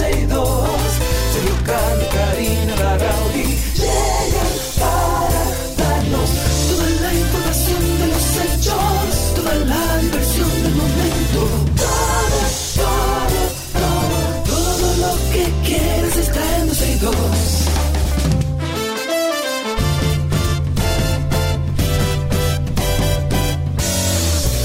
[0.00, 0.48] 12 y 2.
[1.32, 3.44] Sergio Carlos, Karina, Larrauri
[3.76, 5.42] llegan para
[5.76, 6.30] darnos
[6.68, 11.40] toda la información de los hechos, toda la diversión del momento.
[11.76, 12.40] Todo,
[12.80, 13.42] todo,
[13.76, 14.16] todo,
[14.48, 17.14] todo lo que quieres está en 12 y 2.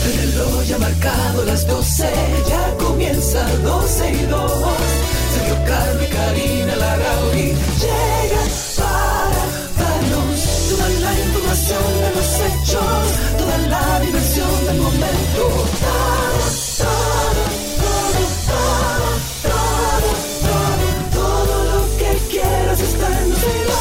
[0.06, 2.10] El reloj ya ha marcado las 12,
[2.48, 4.96] ya comienza 12 y 2.
[5.36, 5.56] Sergio
[6.02, 7.48] y Karina Larrauri
[7.84, 9.42] llegan para
[9.78, 10.40] darnos
[10.70, 13.04] toda la información de los hechos,
[13.38, 15.44] toda la diversión del momento.
[15.82, 16.40] Todo,
[16.78, 17.44] todo,
[17.84, 19.10] todo,
[19.44, 20.08] todo,
[20.42, 23.76] todo, todo, lo que quieras está en 12 y 2.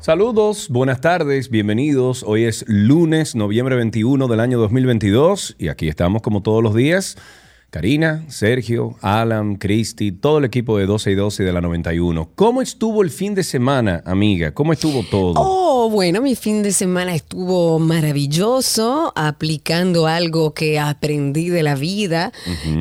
[0.00, 2.24] Saludos, buenas tardes, bienvenidos.
[2.26, 7.16] Hoy es lunes, noviembre 21 del año 2022 y aquí estamos como todos los días.
[7.74, 12.30] Karina, Sergio, Alan, Cristi, todo el equipo de 12 y 12 de la 91.
[12.36, 14.54] ¿Cómo estuvo el fin de semana, amiga?
[14.54, 15.34] ¿Cómo estuvo todo?
[15.38, 22.32] Oh, bueno, mi fin de semana estuvo maravilloso, aplicando algo que aprendí de la vida,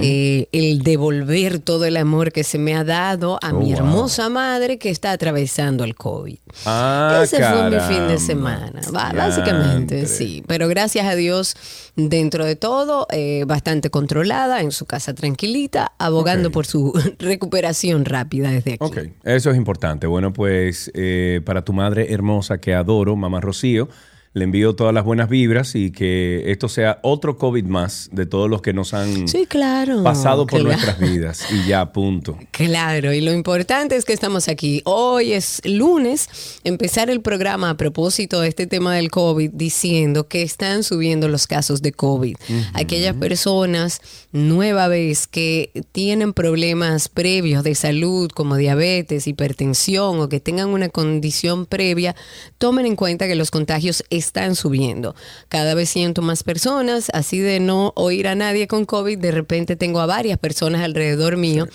[0.01, 3.73] eh, el devolver todo el amor que se me ha dado a Oh, mi wow.
[3.73, 6.37] hermosa madre que está atravesando el COVID.
[6.65, 8.07] Ah, Ese fue mi fin caramba.
[8.11, 8.81] de semana,
[9.13, 10.43] básicamente, sí.
[10.47, 11.55] Pero gracias a Dios,
[11.95, 16.53] dentro de todo, eh, bastante controlada, en su casa tranquilita, abogando Ok.
[16.53, 18.77] por su recuperación rápida desde aquí.
[18.85, 20.07] Ok, eso es importante.
[20.07, 22.73] Bueno, pues eh, para tu madre hermosa que
[23.15, 23.89] mamá Rocío,
[24.35, 28.49] le envío todas las buenas vibras y que esto sea otro COVID más de todos
[28.49, 30.01] los que nos han Sí, claro.
[30.01, 30.75] pasado por claro.
[30.75, 31.45] nuestras vidas.
[31.51, 32.37] Y ya, punto.
[32.51, 34.81] Claro, y lo importante es que estamos aquí.
[34.85, 40.41] Hoy es lunes, empezar el programa a propósito de este tema del COVID diciendo que
[40.43, 42.35] están subiendo los casos de COVID.
[42.73, 50.39] Aquellas personas, nueva vez, que tienen problemas previos de salud como diabetes, hipertensión o que
[50.39, 52.15] tengan una condición previa,
[52.57, 54.22] tomen en cuenta que los contagios están
[54.55, 55.15] subiendo.
[55.49, 59.75] Cada vez siento más personas, así de no oír a nadie con COVID, de repente
[59.75, 61.67] tengo a varias personas alrededor mío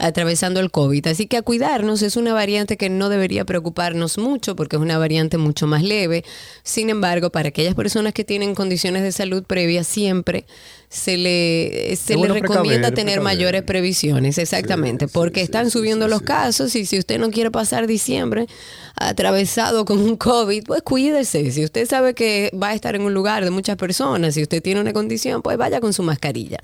[0.00, 1.06] atravesando el COVID.
[1.08, 4.98] Así que a cuidarnos es una variante que no debería preocuparnos mucho porque es una
[4.98, 6.24] variante mucho más leve.
[6.62, 10.46] Sin embargo, para aquellas personas que tienen condiciones de salud previas, siempre
[10.90, 13.22] se le, se le recomienda tener precaver.
[13.22, 17.52] mayores previsiones, exactamente, Sí, porque sí, están subiendo los casos y si usted no quiere
[17.52, 18.48] pasar diciembre
[18.96, 21.52] atravesado con un COVID, pues cuídese.
[21.52, 24.60] Si usted sabe que va a estar en un lugar de muchas personas, si usted
[24.60, 26.58] tiene una condición, pues vaya con su mascarilla.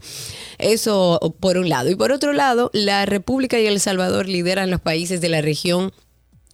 [0.59, 1.89] Eso por un lado.
[1.89, 5.93] Y por otro lado, la República y El Salvador lideran los países de la región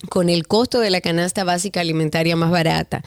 [0.08, 3.02] con el costo de la canasta básica alimentaria más barata.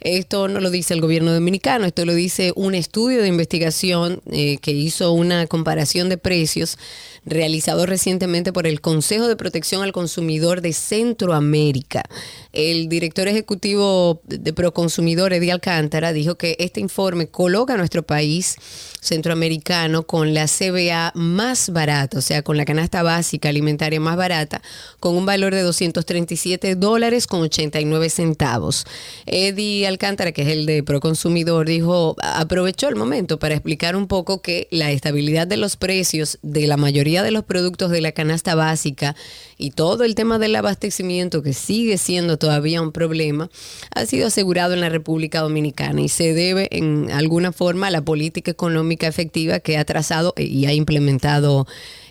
[0.00, 4.58] Esto no lo dice el gobierno dominicano, esto lo dice un estudio de investigación eh,
[4.58, 6.78] que hizo una comparación de precios
[7.24, 12.04] realizado recientemente por el Consejo de Protección al Consumidor de Centroamérica.
[12.52, 18.56] El director ejecutivo de Proconsumidor, Eddie Alcántara, dijo que este informe coloca a nuestro país
[19.00, 24.62] centroamericano con la CBA más barata, o sea, con la canasta básica alimentaria más barata,
[25.00, 28.86] con un valor de 237 dólares con 89 centavos.
[29.26, 34.42] Eddie Alcántara, que es el de Proconsumidor, dijo, aprovechó el momento para explicar un poco
[34.42, 38.54] que la estabilidad de los precios de la mayoría de los productos de la canasta
[38.54, 39.16] básica
[39.58, 43.48] y todo el tema del abastecimiento, que sigue siendo todavía un problema,
[43.94, 48.02] ha sido asegurado en la República Dominicana y se debe en alguna forma a la
[48.02, 51.66] política económica efectiva que ha trazado y ha implementado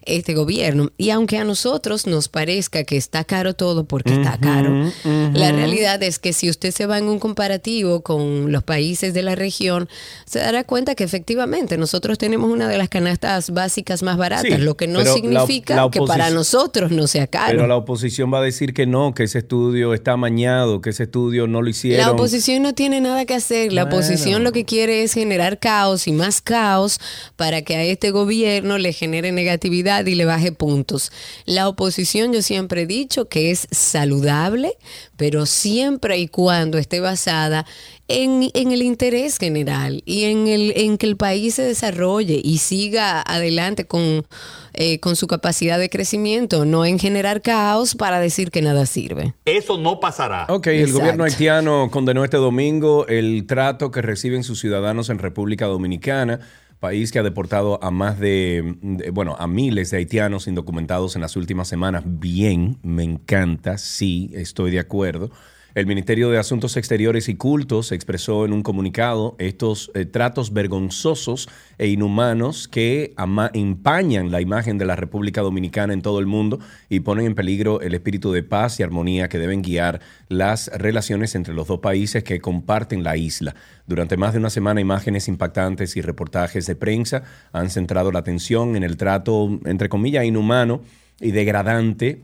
[0.05, 0.91] este gobierno.
[0.97, 4.91] Y aunque a nosotros nos parezca que está caro todo porque está caro,
[5.33, 9.23] la realidad es que si usted se va en un comparativo con los países de
[9.23, 9.87] la región,
[10.25, 14.57] se dará cuenta que efectivamente nosotros tenemos una de las canastas básicas más baratas, Sí,
[14.57, 17.51] lo que no la- significa la que para nosotros no sea caro.
[17.51, 21.03] Pero la oposición va a decir que no, que ese estudio está amañado, que ese
[21.03, 22.05] estudio no lo hicieron.
[22.05, 23.71] La oposición no tiene nada que hacer.
[23.71, 23.97] La Bueno.
[23.97, 26.99] oposición lo que quiere es generar caos y más caos
[27.35, 31.11] para que a este gobierno le genere negatividad y le baje puntos.
[31.45, 34.73] La oposición yo siempre he dicho que es saludable,
[35.17, 37.65] pero siempre y cuando esté basada
[38.07, 42.59] en, en el interés general y en, el, en que el país se desarrolle y
[42.59, 44.25] siga adelante con,
[44.73, 49.33] eh, con su capacidad de crecimiento, no en generar caos para decir que nada sirve.
[49.45, 50.45] Eso no pasará.
[50.49, 55.65] Ok, el gobierno haitiano condenó este domingo el trato que reciben sus ciudadanos en República
[55.65, 56.39] Dominicana,
[56.85, 58.75] país que ha deportado a más de,
[59.11, 62.03] bueno, a miles de haitianos indocumentados en las últimas semanas.
[62.05, 65.31] Bien, me encanta, sí, estoy de acuerdo.
[65.75, 71.49] El Ministerio de Asuntos Exteriores y Cultos expresó en un comunicado estos eh, tratos vergonzosos
[71.77, 73.13] e inhumanos que
[73.53, 77.81] empañan la imagen de la República Dominicana en todo el mundo y ponen en peligro
[77.81, 79.99] el espíritu de paz y armonía que deben guiar
[80.29, 83.53] las relaciones entre los dos países que comparten la isla.
[83.85, 88.77] Durante más de una semana, imágenes impactantes y reportajes de prensa han centrado la atención
[88.77, 90.79] en el trato, entre comillas, inhumano
[91.19, 92.23] y degradante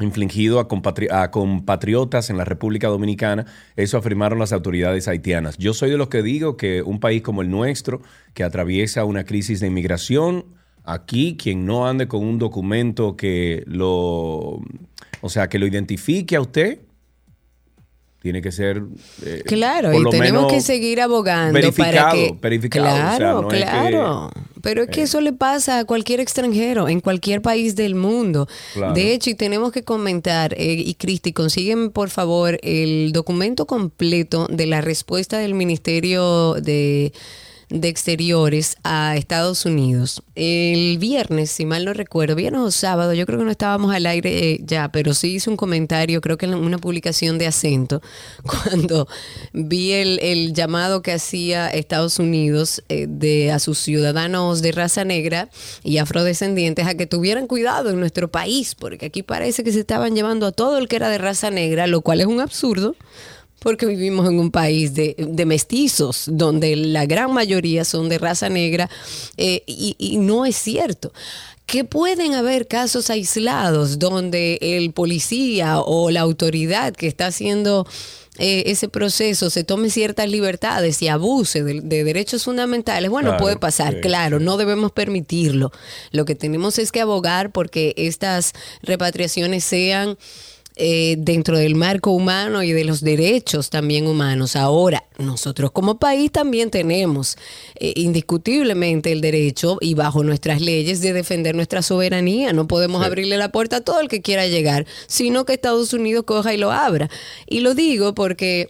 [0.00, 0.68] infligido a,
[1.30, 3.46] compatriotas en la República Dominicana.
[3.76, 5.58] Eso afirmaron las autoridades haitianas.
[5.58, 8.00] Yo soy de los que digo que un país como el nuestro,
[8.34, 10.46] que atraviesa una crisis de inmigración,
[10.84, 14.60] aquí quien no ande con un documento que lo,
[15.20, 16.80] o sea, que lo identifique a usted,
[18.22, 18.84] tiene que ser
[19.26, 22.86] eh, claro y tenemos que seguir abogando para que verificado
[23.18, 24.30] claro claro
[24.62, 25.04] pero es que eh.
[25.04, 28.48] eso le pasa a cualquier extranjero en cualquier país del mundo
[28.94, 34.46] de hecho y tenemos que comentar eh, y Cristi consígueme por favor el documento completo
[34.50, 37.12] de la respuesta del ministerio de
[37.72, 40.22] de Exteriores a Estados Unidos.
[40.34, 44.06] El viernes, si mal no recuerdo, viernes o sábado, yo creo que no estábamos al
[44.06, 48.02] aire eh, ya, pero sí hice un comentario, creo que en una publicación de acento,
[48.42, 49.08] cuando
[49.52, 55.48] vi el, llamado que hacía Estados Unidos eh, de, a sus ciudadanos de raza negra
[55.82, 60.14] y afrodescendientes a que tuvieran cuidado en nuestro país, porque aquí parece que se estaban
[60.14, 62.96] llevando a todo el que era de raza negra, lo cual es un absurdo
[63.62, 65.14] porque vivimos en un país de,
[65.46, 68.90] mestizos, donde la gran mayoría son de raza negra,
[69.36, 71.12] eh, y, no es cierto
[71.66, 77.86] que pueden haber casos aislados donde el policía o la autoridad que está haciendo
[78.38, 84.00] eh, ese proceso se tome ciertas libertades y abuse de, derechos fundamentales, bueno, puede pasar,
[84.00, 85.70] claro, no debemos permitirlo.
[86.10, 90.16] Lo que tenemos es que abogar porque estas repatriaciones sean
[90.76, 94.56] eh, dentro del marco humano y de los derechos también humanos.
[94.56, 97.36] Ahora, nosotros como país también tenemos
[97.74, 102.54] eh, indiscutiblemente el derecho y bajo nuestras leyes de defender nuestra soberanía.
[102.54, 106.24] No podemos abrirle la puerta a todo el que quiera llegar, sino que Estados Unidos
[106.24, 107.10] coja y lo abra.
[107.46, 108.68] Y lo digo porque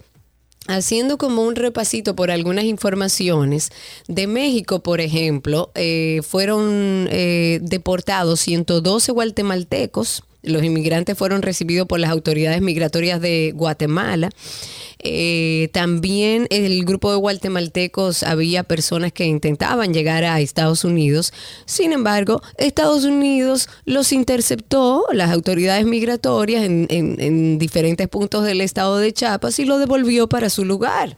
[0.67, 3.71] haciendo como un repasito por algunas informaciones,
[4.09, 7.09] de México, por ejemplo, eh, fueron
[7.63, 14.31] deportados 112 guatemaltecos los inmigrantes fueron recibidos por las autoridades migratorias de Guatemala.
[15.05, 21.33] Eh, también el grupo de guatemaltecos había personas que intentaban llegar a Estados Unidos.
[21.67, 28.99] Sin embargo, Estados Unidos los interceptó, las autoridades migratorias, en, en diferentes puntos del estado
[28.99, 31.17] de Chiapas y lo devolvió para su lugar.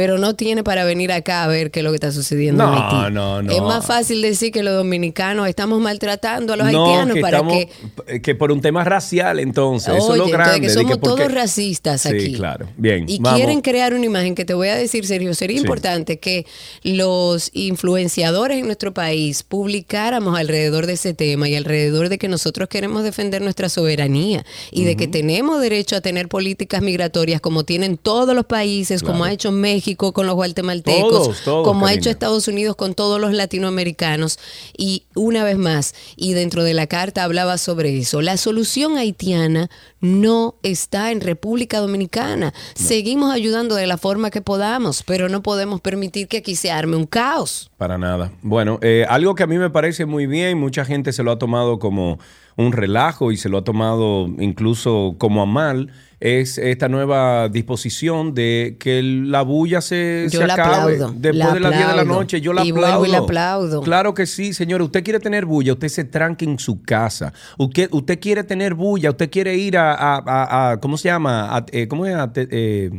[0.00, 2.72] pero no tiene para venir acá a ver qué es lo que está sucediendo no,
[2.72, 3.12] en Haití.
[3.12, 7.46] No, no, Es más fácil decir que los dominicanos estamos maltratando a los haitianos para
[7.46, 7.68] que...
[8.06, 9.94] Eh, que por un tema racial, entonces.
[9.94, 10.62] eso es lo grande.
[10.62, 12.20] que somos todos racistas aquí.
[12.20, 12.66] Sí, claro.
[12.78, 16.46] Bien, Y quieren crear una imagen que te voy a decir, Sergio, sería importante que
[16.82, 22.70] los influenciadores en nuestro país publicáramos alrededor de ese tema y alrededor de que nosotros
[22.70, 27.98] queremos defender nuestra soberanía y de que tenemos derecho a tener políticas migratorias como tienen
[27.98, 32.46] todos los países, como ha hecho México México con los guatemaltecos, como ha hecho Estados
[32.46, 34.38] Unidos con todos los latinoamericanos.
[34.76, 39.68] Y una vez más, y dentro de la carta hablaba sobre eso, la solución haitiana
[40.00, 42.54] no está en República Dominicana.
[42.74, 46.96] Seguimos ayudando de la forma que podamos, pero no podemos permitir que aquí se arme
[46.96, 47.72] un caos.
[47.76, 48.30] Para nada.
[48.42, 51.38] Bueno, eh, algo que a mí me parece muy bien, mucha gente se lo ha
[51.38, 52.20] tomado como
[52.60, 55.90] un relajo y se lo ha tomado incluso como a mal
[56.20, 61.88] es esta nueva disposición de que la bulla se, se acabe después de las 10
[61.88, 62.42] de la noche.
[62.42, 63.06] Yo la aplaudo.
[63.06, 63.80] Y la aplaudo.
[63.80, 64.82] Claro que sí, señor.
[64.82, 67.32] Usted quiere tener bulla, usted se tranque en su casa.
[67.56, 71.64] Usted, usted quiere tener bulla, usted quiere ir a, ¿cómo se llama?
[71.72, 72.14] Eh, ¿Cómo es?
[72.36, 72.90] Eh,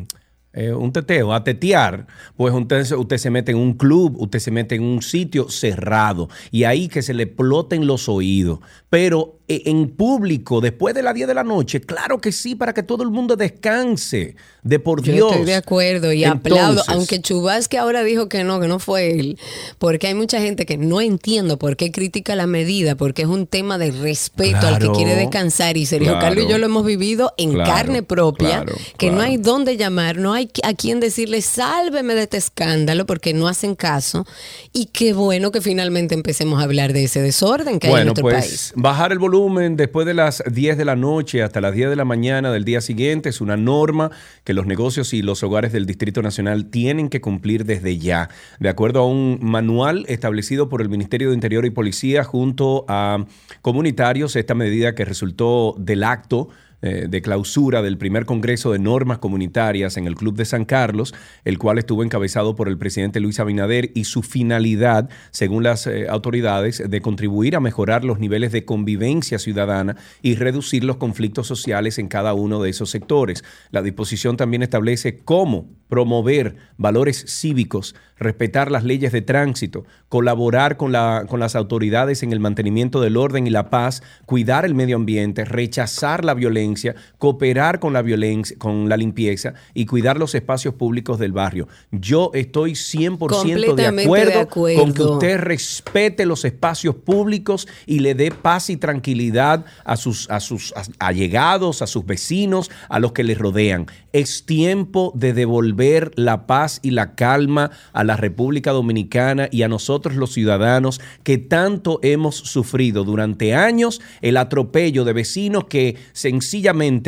[0.54, 4.52] eh, un teteo, a tetear, pues usted, usted se mete en un club, usted se
[4.52, 8.60] mete en un sitio cerrado y ahí que se le exploten los oídos.
[8.90, 11.82] Pero en público después de las 10 de la noche?
[11.82, 14.36] Claro que sí, para que todo el mundo descanse.
[14.64, 15.32] De por Yo Dios.
[15.32, 19.40] estoy de acuerdo y aplaudo, aunque Chubasque ahora dijo que no, que no fue él,
[19.80, 23.48] porque hay mucha gente que no entiendo por qué critica la medida, porque es un
[23.48, 26.22] tema de respeto al Claro, que quiere descansar y Sergio claro.
[26.28, 28.64] Carlos y yo lo hemos vivido en Claro, carne propia,
[29.00, 33.34] que no hay dónde llamar, no hay a quien decirle sálveme de este escándalo porque
[33.34, 34.28] no hacen caso
[34.74, 38.22] y qué bueno que finalmente empecemos a hablar de ese desorden que hay en nuestro
[38.22, 38.74] pues país.
[38.76, 42.06] bajar el volumen después de las 10 de la noche hasta las 10 de la
[42.06, 44.12] mañana del día siguiente es una norma
[44.44, 48.30] que los negocios y los hogares del Distrito Nacional tienen que cumplir desde ya.
[48.60, 53.26] De acuerdo a un manual establecido por el Ministerio de Interior y Policía junto a
[53.64, 56.50] comunitarios, esta medida que resultó del acto
[56.82, 61.14] eh, de clausura del primer Congreso de Normas Comunitarias en el Club de San Carlos,
[61.46, 66.08] el cual estuvo encabezado por el presidente Luis Abinader y su finalidad, según las eh,
[66.10, 72.00] autoridades, de contribuir a mejorar los niveles de convivencia ciudadana y reducir los conflictos sociales
[72.00, 73.44] en cada uno de esos sectores.
[73.70, 80.94] La disposición también establece cómo promover valores cívicos, respetar las leyes de tránsito, colaborar con,
[80.94, 84.96] la, con las autoridades en el mantenimiento del orden y la paz, cuidar el medio
[84.96, 86.71] ambiente, rechazar la violencia,
[87.18, 91.68] cooperar con la violencia, con la limpieza y cuidar los espacios públicos del barrio.
[91.92, 94.82] Yo estoy 100% de acuerdo, de acuerdo.
[94.82, 100.30] con que usted respete los espacios públicos y le dé paz y tranquilidad a sus,
[100.30, 103.88] a sus allegados, a sus vecinos, a los que les rodean.
[104.14, 109.68] Es tiempo de devolver la paz y la calma a la República Dominicana y a
[109.68, 116.61] nosotros los ciudadanos que tanto hemos sufrido durante años el atropello de vecinos que sencillamente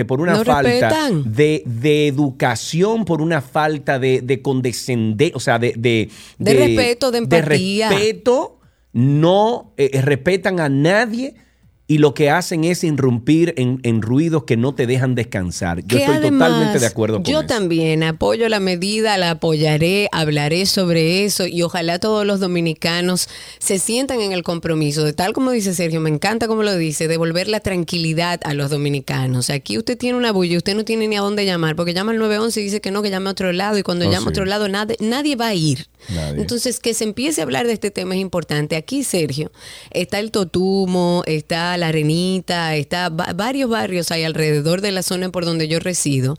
[0.06, 1.34] por una No falta respetan.
[1.34, 7.12] de, de educación, por una falta de, de condescendencia, o sea, de, de, De respeto,
[7.12, 7.90] de empatía.
[7.90, 8.60] respeto,
[8.94, 11.36] no eh, respetan a nadie
[11.86, 15.82] y lo que hacen es irrumpir en, en ruidos que no te dejan descansar.
[15.82, 17.48] Yo Que estoy además, totalmente de acuerdo con Yo eso.
[17.48, 23.28] también apoyo la medida, la apoyaré, hablaré sobre eso y ojalá todos los dominicanos
[23.60, 27.10] se sientan en el compromiso de tal como dice Sergio, me encanta como lo dice,
[27.10, 29.50] devolver la tranquilidad a los dominicanos.
[29.50, 32.18] Aquí usted tiene una bulla, usted no tiene ni a dónde llamar, porque llama al
[32.20, 34.30] 911 y dice que no, que llame a otro lado y cuando Oh, llama a
[34.30, 34.30] sí.
[34.30, 35.88] otro lado nadie, nadie va a ir.
[36.10, 36.42] Nadie.
[36.42, 38.76] Entonces, que se empiece a hablar de este tema es importante.
[38.76, 39.52] Aquí, Sergio,
[39.92, 45.30] está el Totumo, está la Arenita, está va- varios barrios hay alrededor de la zona
[45.32, 46.38] por donde yo resido,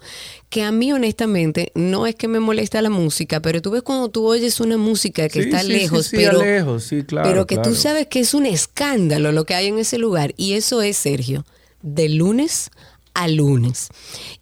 [0.51, 4.09] que a mí honestamente no es que me molesta la música, pero tú ves cuando
[4.09, 7.57] tú oyes una música que Sí, está sí, lejos, sí, pero, lejos, claro, pero que
[7.57, 7.71] claro.
[7.71, 10.33] tú sabes que es un escándalo lo que hay en ese lugar.
[10.37, 11.45] Y eso es, Sergio,
[11.83, 12.71] de lunes
[13.17, 13.89] a lunes.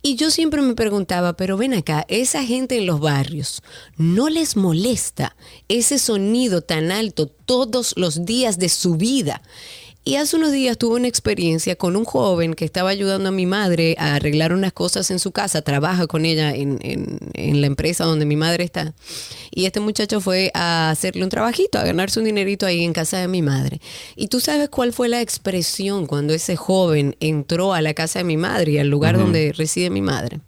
[0.01, 3.63] Y yo siempre me preguntaba, pero ven acá, esa gente en los barrios,
[3.99, 5.37] ¿no les molesta
[5.69, 9.43] ese sonido tan alto todos los días de su vida?
[10.05, 13.47] Y hace unos días tuve una experiencia con un joven que estaba ayudando a mi
[13.47, 17.69] madre a arreglar unas cosas en su casa, trabaja con ella en, en- en la
[17.69, 18.95] empresa donde mi madre está.
[19.53, 23.19] Y este muchacho fue a hacerle un trabajito, a ganarse un dinerito ahí en casa
[23.19, 23.81] de mi madre.
[24.17, 28.25] Y tú sabes cuál fue la expresión cuando ese joven entró a la casa de
[28.25, 30.41] mi madre y al lugar donde reside mi madre.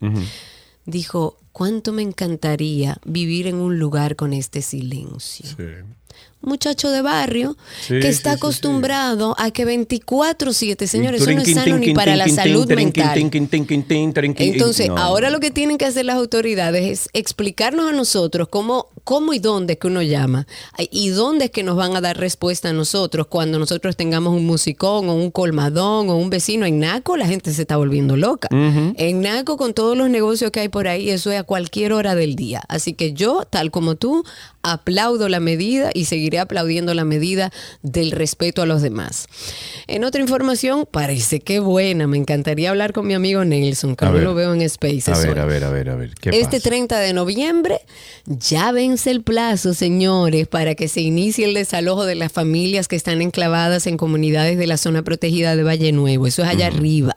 [0.84, 5.46] Dijo, ¿cuánto me encantaría vivir en un lugar con este silencio?
[6.46, 8.28] Muchacho de barrio Sí, que está sí, sí, sí.
[8.28, 13.18] acostumbrado a que 24/7, señores, eso no es sano ni para la salud mental.
[14.38, 19.32] Entonces, ahora lo que tienen que hacer las autoridades es explicarnos a nosotros cómo, cómo
[19.34, 20.46] y dónde es que uno llama
[20.90, 24.46] y dónde es que nos van a dar respuesta a nosotros cuando nosotros tengamos un
[24.46, 26.66] musicón o un colmadón o un vecino.
[26.66, 28.49] En Naco la gente se está volviendo loca.
[28.50, 32.14] En Naco con todos los negocios que hay por ahí, eso es a cualquier hora
[32.14, 32.62] del día.
[32.68, 34.25] Así que yo, tal como tú,
[34.62, 39.26] aplaudo la medida y seguiré aplaudiendo la medida del respeto a los demás.
[39.87, 42.06] En otra información, parece que buena.
[42.06, 44.23] Me encantaría hablar con mi amigo Nelson, que A no ver.
[44.25, 45.08] lo veo en Spaces.
[45.08, 45.38] A ver, hoy.
[45.38, 46.14] a ver, a ver, a ver.
[46.14, 46.70] ¿Qué Este pasa?
[46.70, 47.80] 30 de noviembre
[48.26, 52.94] ya vence el plazo, señores, para que se inicie el desalojo de las familias que
[52.94, 56.28] están enclavadas en comunidades de la zona protegida de Valle Nuevo.
[56.28, 57.12] Eso es allá arriba.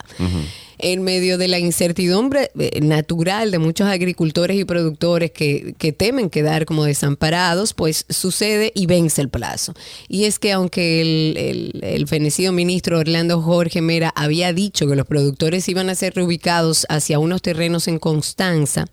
[0.79, 6.29] En medio de la incertidumbre eh, natural de muchos agricultores y productores que, que temen
[6.29, 9.73] quedar como desamparados, pues sucede y vence el plazo.
[10.07, 14.95] Y es que aunque el, el- el fenecido ministro Orlando Jorge Mera había dicho que
[14.95, 18.85] los productores iban a ser reubicados hacia unos terrenos en Constanza,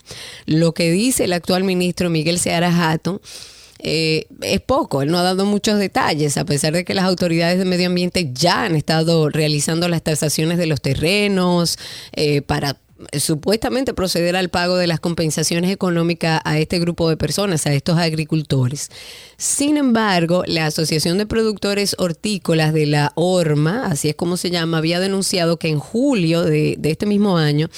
[0.46, 3.20] lo que dice el actual ministro Miguel Seara Jato
[3.86, 7.58] eh, es poco, él no ha dado muchos detalles, a pesar de que las autoridades
[7.58, 11.78] de medio ambiente ya han estado realizando las tasaciones de los terrenos
[12.12, 12.78] eh, para
[13.12, 17.98] supuestamente proceder al pago de las compensaciones económicas a este grupo de personas, a estos
[17.98, 18.90] agricultores.
[19.36, 24.78] Sin embargo, la Asociación de Productores Hortícolas de la ORMA, así es como se llama,
[24.78, 27.68] había denunciado que en julio de este mismo año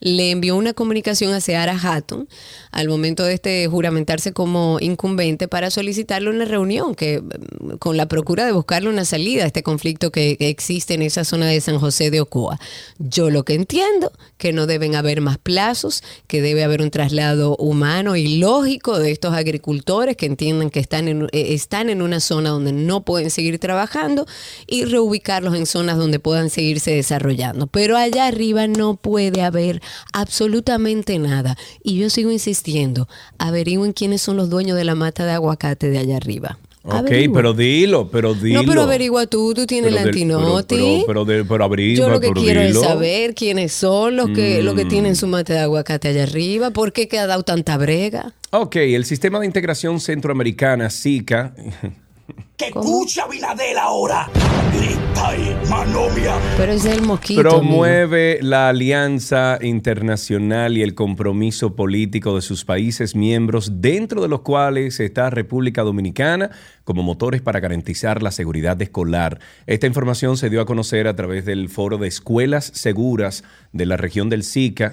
[0.00, 2.28] le envió una comunicación a Seara Hatton
[2.70, 8.06] al momento de este juramentarse como incumbente para solicitarle una reunión que mm, con la
[8.06, 11.78] procura de buscarle una salida a este conflicto que, existe en esa zona de San
[11.78, 12.58] José de Ocoa.
[12.98, 17.56] Yo lo que entiendo que no deben haber más plazos, que debe haber un traslado
[17.56, 22.20] humano y lógico de estos agricultores que entiendan que están en, eh, están en una
[22.20, 24.26] zona donde no pueden seguir trabajando
[24.66, 27.66] y reubicarlos en zonas donde puedan seguirse desarrollando.
[27.66, 29.80] Pero allá arriba no puede haber
[30.12, 31.56] absolutamente nada.
[31.82, 33.08] Y yo sigo insistiendo,
[33.38, 36.58] averigüen quiénes son los dueños de la mata de aguacate de allá arriba.
[36.86, 38.62] Ok, pero dilo, pero dilo.
[38.62, 40.76] No, pero averigua tú, tú tienes Pero la pero- antinoti.
[40.76, 42.82] Pero, pero, de- pero averigua, Yo lo que pero quiero dilo.
[42.82, 44.88] es saber quiénes son los que, los que Mm.
[44.88, 48.34] tienen su mate de aguacate allá arriba, por qué que ha dado tanta brega.
[48.50, 51.54] Ok, el Sistema de Integración Centroamericana, SICA,
[52.56, 54.30] Que escucha Binadel ahora.
[54.72, 56.36] Grita y manomia.
[56.56, 57.40] Pero es el mosquito.
[57.40, 57.56] amigo.
[57.58, 64.42] promueve la alianza internacional y el compromiso político de sus países miembros, dentro de los
[64.42, 66.50] cuales está República Dominicana,
[66.84, 69.40] como motores para garantizar la seguridad escolar.
[69.66, 73.42] Esta información se dio a conocer a través del Foro de Escuelas Seguras
[73.72, 74.92] de la región del SICA,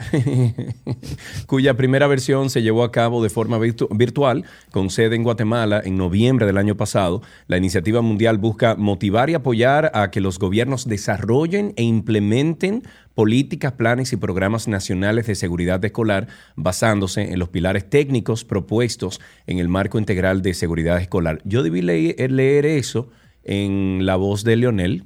[1.47, 5.81] cuya primera versión se llevó a cabo de forma virtu- virtual, con sede en Guatemala
[5.83, 7.21] en noviembre del año pasado.
[7.51, 12.81] La iniciativa mundial busca motivar y apoyar a que los gobiernos desarrollen e implementen
[13.13, 19.59] políticas, planes y programas nacionales de seguridad escolar basándose en los pilares técnicos propuestos en
[19.59, 21.41] el marco integral de seguridad escolar.
[21.43, 23.09] Yo debí le- leer eso
[23.43, 25.03] en la voz de Leonel,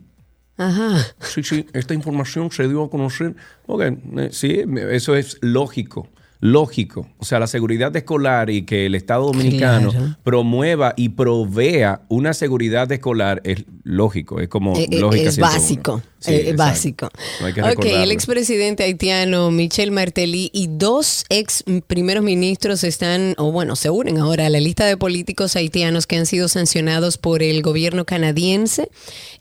[0.58, 0.98] Ajá.
[1.22, 3.36] Sí, sí, esta información se dio a conocer.
[3.66, 6.08] Ok, eh, sí, eso es lógico.
[6.40, 7.08] Lógico.
[7.18, 10.16] O sea, la seguridad escolar y que el Estado Dominicano Claro.
[10.24, 14.42] promueva y provea una seguridad escolar es lógico.
[14.42, 15.54] Es como Eh, eh, lógica es 101.
[15.54, 16.02] básico.
[16.20, 16.58] Sí, eh, exacto.
[16.58, 17.10] básico.
[17.40, 23.36] No hay que ok, el expresidente haitiano Michel Martelly y dos ex primeros ministros están,
[23.38, 27.20] o bueno, se unen ahora a la lista de políticos haitianos que han sido sancionados
[27.20, 28.90] por el gobierno canadiense.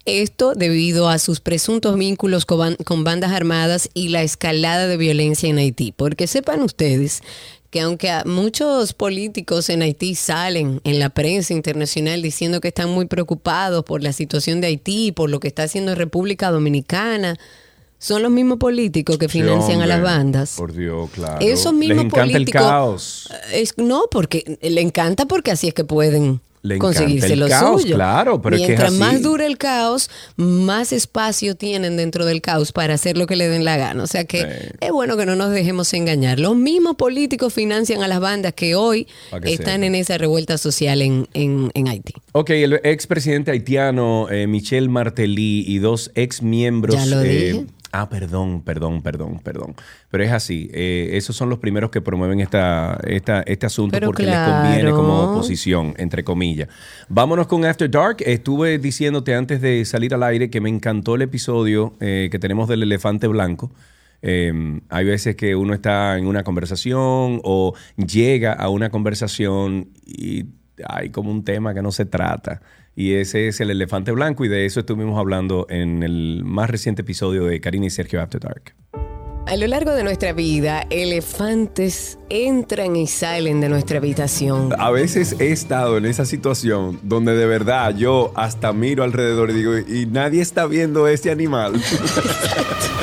[0.05, 5.49] Esto debido a sus presuntos vínculos con, con bandas armadas y la escalada de violencia
[5.49, 5.93] en Haití.
[5.93, 7.23] Porque sepan ustedes
[7.75, 13.07] que aunque muchos políticos en Haití salen en la prensa internacional diciendo que están muy
[13.07, 17.37] preocupados por la situación de Haití, por lo que está haciendo República Dominicana,
[17.99, 20.55] son los mismos políticos que Sí, financian a las bandas.
[20.57, 21.39] Por Dios, claro.
[21.41, 22.63] Esos Les mismos encanta políticos.
[22.63, 23.29] el caos.
[23.53, 27.49] Es, no, porque le encanta porque así es que pueden Le encanta conseguirse el lo
[27.49, 27.95] caos, suyo.
[27.97, 28.99] claro, pero es que es Mientras así.
[28.99, 33.49] más dure el caos, más espacio tienen dentro del caos para hacer lo que le
[33.49, 34.03] den la gana.
[34.03, 34.69] O sea que Sí.
[34.81, 36.41] es bueno que no nos dejemos engañar.
[36.41, 39.07] Los mismos políticos financian a las bandas que hoy
[39.43, 42.15] que están en esa revuelta social en, en, en Haití.
[42.33, 46.97] Ok, el expresidente haitiano eh, Michel Martelly y dos ex miembros.
[46.97, 47.67] Ya lo dije.
[47.95, 49.75] Ah, perdón, perdón, perdón, perdón.
[50.11, 50.69] Pero es así.
[50.73, 54.91] eh, esos son los primeros que promueven esta, esta, este asunto Pero porque les conviene
[54.91, 56.69] como oposición, entre comillas.
[57.09, 58.17] Vámonos con After Dark.
[58.21, 62.69] Estuve diciéndote antes de salir al aire que me encantó el episodio eh, que tenemos
[62.69, 63.71] del elefante blanco.
[64.23, 70.47] Eh, hay veces que uno está en una conversación o llega a una conversación y
[70.89, 72.61] hay como un tema que no se trata.
[72.97, 77.03] Y ese es el elefante blanco y de eso estuvimos hablando en el más reciente
[77.03, 78.75] episodio de Karina y Sergio After Dark.
[79.47, 84.71] A lo largo de nuestra vida, elefantes entran y salen de nuestra habitación.
[84.79, 89.55] A veces he estado en esa situación donde de verdad yo hasta miro alrededor y
[89.55, 91.75] digo, y nadie está viendo este animal.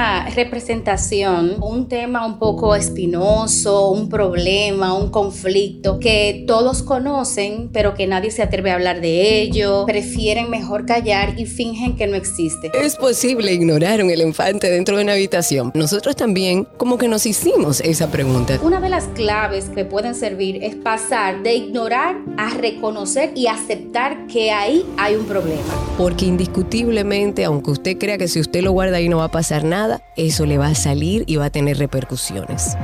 [0.00, 7.92] Una representación, un tema un poco espinoso, un problema, un conflicto que todos conocen, pero
[7.92, 9.84] que nadie se atreve a hablar de ello.
[9.84, 12.70] Prefieren mejor callar y fingen que no existe.
[12.72, 15.70] Es posible ignorar un elefante dentro de una habitación.
[15.74, 18.58] Nosotros también como que nos hicimos esa pregunta.
[18.62, 24.26] Una de las claves que pueden servir es pasar de ignorar a reconocer y aceptar
[24.28, 25.60] que ahí hay un problema.
[25.98, 29.62] Porque indiscutiblemente, aunque usted crea que si usted lo guarda ahí no va a pasar
[29.90, 32.76] nada, eso le va a salir y va a tener repercusiones.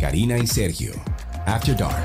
[0.00, 0.92] Karina y Sergio.
[1.46, 2.02] After Dark.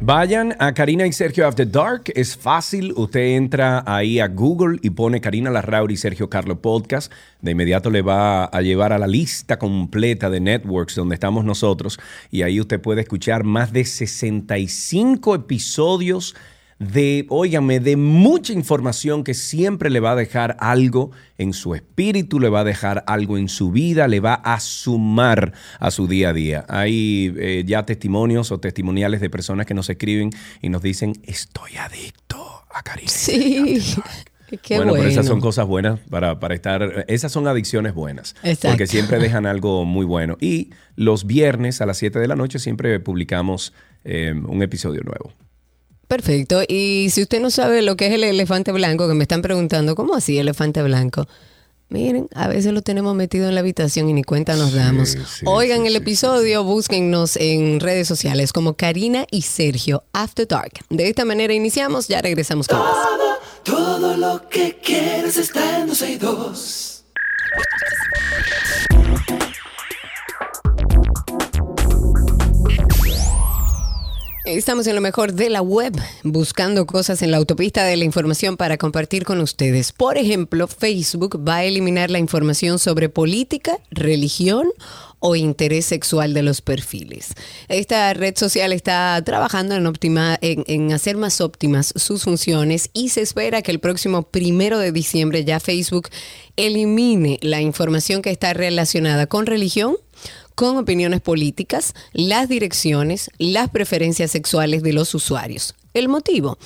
[0.00, 2.04] Vayan a Karina y Sergio After Dark.
[2.14, 2.92] Es fácil.
[2.96, 7.12] Usted entra ahí a Google y pone Karina Larrauri y Sergio Carlo Podcast.
[7.42, 11.98] De inmediato le va a llevar a la lista completa de networks donde estamos nosotros.
[12.30, 16.36] Y ahí usted puede escuchar más de 65 episodios
[16.78, 22.38] de, óigame, de mucha información que siempre le va a dejar algo en su espíritu,
[22.38, 26.30] le va a dejar algo en su vida, le va a sumar a su día
[26.30, 26.64] a día.
[26.68, 30.30] Hay eh, ya testimonios o testimoniales de personas que nos escriben
[30.62, 33.10] y nos dicen, estoy adicto a Karina.
[33.10, 33.80] Sí.
[34.62, 35.02] Qué bueno, bueno.
[35.02, 37.04] pero esas son cosas buenas para, para estar.
[37.08, 38.34] Esas son adicciones buenas.
[38.42, 38.68] Exacto.
[38.68, 40.38] Porque siempre dejan algo muy bueno.
[40.40, 45.34] Y los viernes a las 7 de la noche siempre publicamos eh, un episodio nuevo.
[46.08, 46.62] Perfecto.
[46.66, 49.94] Y si usted no sabe lo que es el elefante blanco, que me están preguntando,
[49.94, 51.28] ¿cómo así elefante blanco?
[51.90, 55.10] Miren, a veces lo tenemos metido en la habitación y ni cuenta nos damos.
[55.10, 60.46] sí, Oigan sí, el sí, episodio, búsquennos en redes sociales como Karina y Sergio After
[60.46, 60.72] Dark.
[60.90, 62.92] De esta manera iniciamos, ya regresamos con más.
[63.64, 67.04] Todo, todo lo que quieres está en 12 y 2.
[74.48, 78.56] Estamos en lo mejor de la web, buscando cosas en la autopista de la información
[78.56, 79.92] para compartir con ustedes.
[79.92, 84.68] Por ejemplo, Facebook va a eliminar la información sobre política, religión
[85.18, 87.34] o interés sexual de los perfiles.
[87.68, 93.20] Esta red social está trabajando en, optima- en, hacer más óptimas sus funciones y se
[93.20, 96.08] espera que el próximo primero de diciembre ya Facebook
[96.56, 99.96] elimine la información que está relacionada con religión,
[100.58, 105.76] con opiniones políticas, las direcciones, las preferencias sexuales de los usuarios.
[105.94, 106.58] El motivo,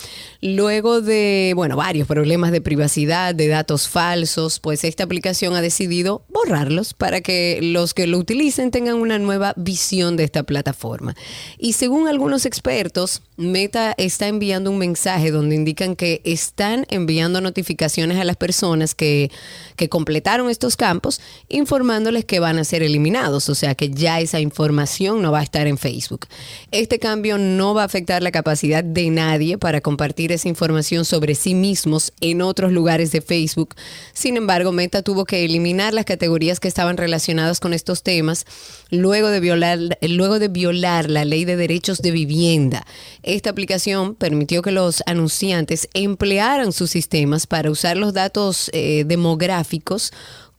[0.42, 6.24] luego de, bueno, varios problemas de privacidad, de datos falsos, pues esta aplicación ha decidido
[6.28, 11.14] borrarlos para que los que lo utilicen tengan una nueva visión de esta plataforma.
[11.59, 18.18] Y según algunos expertos, Meta está enviando un mensaje donde indican que están enviando notificaciones
[18.18, 19.31] a las personas que,
[19.76, 24.40] que completaron estos campos, informándoles que van a ser eliminados, o sea que ya esa
[24.40, 26.26] información no va a estar en Facebook.
[26.72, 31.34] Este cambio no va a afectar la capacidad de nadie para compartir esa información sobre
[31.34, 33.74] sí mismos en otros lugares de Facebook.
[34.12, 38.46] Sin embargo, Meta tuvo que eliminar las categorías que estaban relacionadas con estos temas
[38.90, 42.86] luego de violar, luego de violar la ley de derechos de vivienda.
[43.22, 50.12] Esta aplicación permitió que los anunciantes emplearan sus sistemas para usar los datos eh, demográficos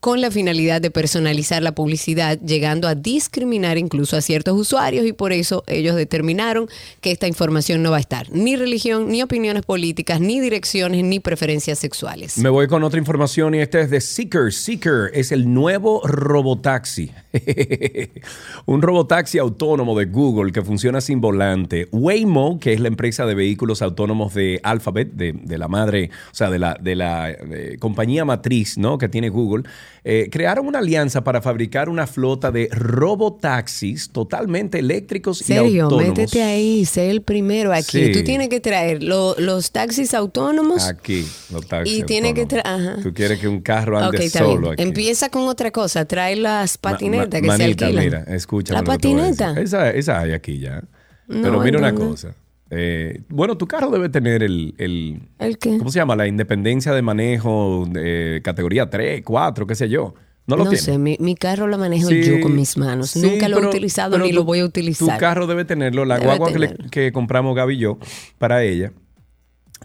[0.04, 5.14] con la finalidad de personalizar la publicidad, llegando a discriminar incluso a ciertos usuarios y
[5.14, 6.68] por eso ellos determinaron
[7.00, 8.30] que esta información no va a estar.
[8.30, 12.38] Ni religión, ni opiniones políticas, ni direcciones, ni preferencias sexuales.
[12.38, 14.52] Me voy con otra información y este es de Seeker.
[14.52, 17.10] Seeker es el nuevo robotaxi.
[18.66, 21.88] Un robotaxi autónomo de Google que funciona sin volante.
[21.94, 26.36] Waymo, que es la empresa de vehículos autónomos de Alphabet, de, de la madre, o
[26.36, 28.98] sea, de la, de la eh, compañía matriz ¿no?
[28.98, 29.64] que tiene Google,
[30.04, 36.18] eh, crearon una alianza para fabricar una flota de robotaxis totalmente eléctricos y Sergio, autónomos.
[36.18, 38.06] métete ahí, sé el primero aquí.
[38.08, 38.12] Sí.
[38.12, 40.84] Tú tienes que traer lo- los taxis autónomos.
[40.88, 42.66] Aquí, los taxis Y tiene que autónomos.
[42.66, 43.04] tra- ajá.
[43.04, 44.84] Tú quieres que un carro ande Ok, está solo aquí.
[44.84, 46.06] Empieza con otra cosa.
[46.06, 48.04] Trae las patinetas ma- que manita, se alquilan.
[48.06, 48.80] mira, escúchame.
[48.80, 49.60] La patineta.
[49.60, 50.82] Esa, esa hay aquí ya.
[51.28, 52.36] No, Pero mira una cosa.
[52.76, 55.78] Eh, bueno, tu carro debe tener el, el- ¿El qué?
[55.78, 56.16] ¿Cómo se llama?
[56.16, 60.14] La independencia de manejo de categoría 3, 4, qué sé yo.
[60.46, 60.84] No No, lo tiene.
[60.84, 63.12] sé, mi, mi carro lo manejo Sí, yo con mis manos.
[63.12, 65.16] sí, Nunca lo he utilizado pero ni tu- lo voy a utilizar.
[65.16, 66.04] Tu carro debe tenerlo.
[66.04, 66.90] La Debe guagua que, le- tenerlo.
[66.92, 67.98] que compramos Gaby y yo
[68.40, 68.92] para ella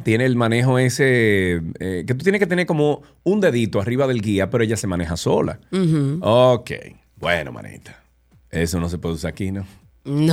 [0.03, 4.20] tiene el manejo ese eh, que tú tienes que tener como un dedito arriba del
[4.20, 5.61] guía, pero ella se maneja sola.
[6.20, 6.70] Ok.
[7.16, 8.03] Bueno, manita.
[8.51, 9.64] Eso no se puede usar aquí, ¿no?
[10.05, 10.33] No.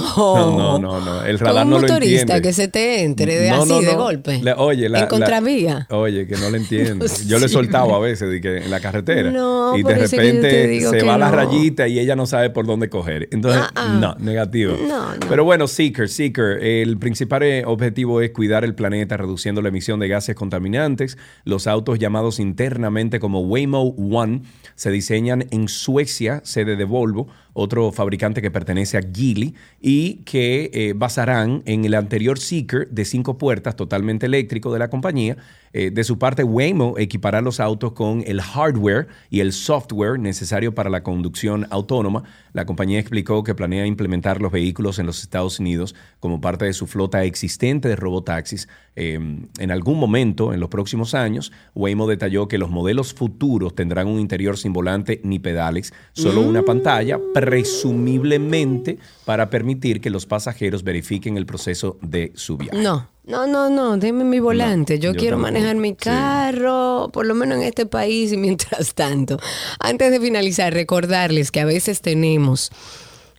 [0.57, 1.25] No, no, no.
[1.25, 2.41] El radar un no lo motorista entiende.
[2.41, 4.41] que se te entre de No, así, no, de golpe.
[4.57, 5.87] Oye, la, En la- contravía.
[5.89, 7.05] oye, que no le entiendo.
[7.27, 9.31] Yo le he soltado a veces de que en la carretera.
[9.31, 13.27] No, y de repente se va la rayita y ella no sabe por dónde coger.
[13.31, 13.97] Entonces, Ah, ah.
[13.99, 14.75] no, negativo.
[14.87, 15.19] No, no.
[15.27, 16.63] Pero bueno, Seeker, Seeker.
[16.63, 21.17] El principal eh, objetivo es cuidar el planeta reduciendo la emisión de gases contaminantes.
[21.43, 24.43] Los autos llamados internamente como Waymo One
[24.75, 30.69] se diseñan en Suecia, sede de Volvo, otro fabricante que pertenece a Geely y que
[30.73, 35.37] eh, basarán en el anterior Seeker de cinco puertas totalmente eléctrico de la compañía.
[35.77, 40.73] Eh, de su parte, Waymo equipará los autos con el hardware y el software necesario
[40.73, 42.23] para la conducción autónoma.
[42.53, 46.71] La compañía explicó que planea implementar los vehículos en los Estados Unidos como parte de
[46.71, 48.69] su flota existente de robotaxis.
[48.95, 49.19] Eh,
[49.59, 54.21] en algún momento, en los próximos años, Waymo detalló que los modelos futuros tendrán un
[54.21, 61.37] interior sin volante ni pedales, solo una pantalla, presumiblemente para permitir que los pasajeros verifiquen
[61.37, 62.77] el proceso de su viaje.
[62.81, 64.99] No, no, no, no, deme mi volante.
[64.99, 65.53] yo, yo quiero tampoco.
[65.53, 65.95] manejar mi Sí.
[65.99, 69.39] carro, por lo menos en este país y mientras tanto.
[69.79, 72.71] Antes de finalizar, recordarles que a veces tenemos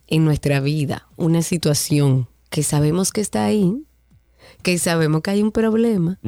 [0.08, 3.82] en nuestra vida una situación que sabemos que está ahí,
[4.62, 6.18] que sabemos que hay un problema,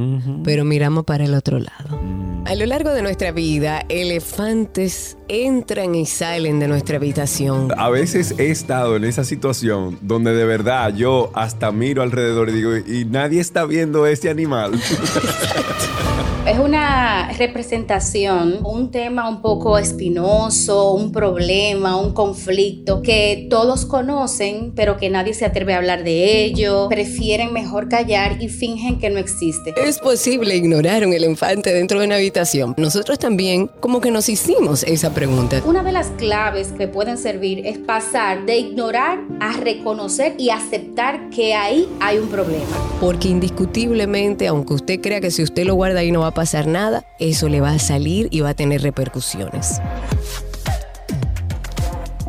[0.45, 1.99] pero miramos para el otro lado.
[2.47, 7.69] A lo largo de nuestra vida, elefantes entran y salen de nuestra habitación.
[7.77, 12.53] A veces he estado en esa situación donde de verdad yo hasta miro alrededor y
[12.53, 14.73] digo, y nadie está viendo este animal.
[16.49, 24.73] Es una representación, un tema un poco espinoso, un problema, un conflicto que todos conocen,
[24.75, 29.11] pero que nadie se atreve a hablar de ello, prefieren mejor callar y fingen que
[29.11, 29.75] no existe.
[29.77, 32.73] Es posible ignorar un elefante dentro de una habitación.
[32.79, 35.61] Nosotros también como que nos hicimos esa pregunta.
[35.67, 41.29] Una de las claves que pueden servir es pasar de ignorar a reconocer y aceptar
[41.29, 42.65] que ahí hay un problema.
[43.03, 46.69] Porque indiscutiblemente, aunque usted crea que si usted lo guarda ahí no va a pasar
[46.69, 49.81] nada, eso le va a salir y va a tener repercusiones.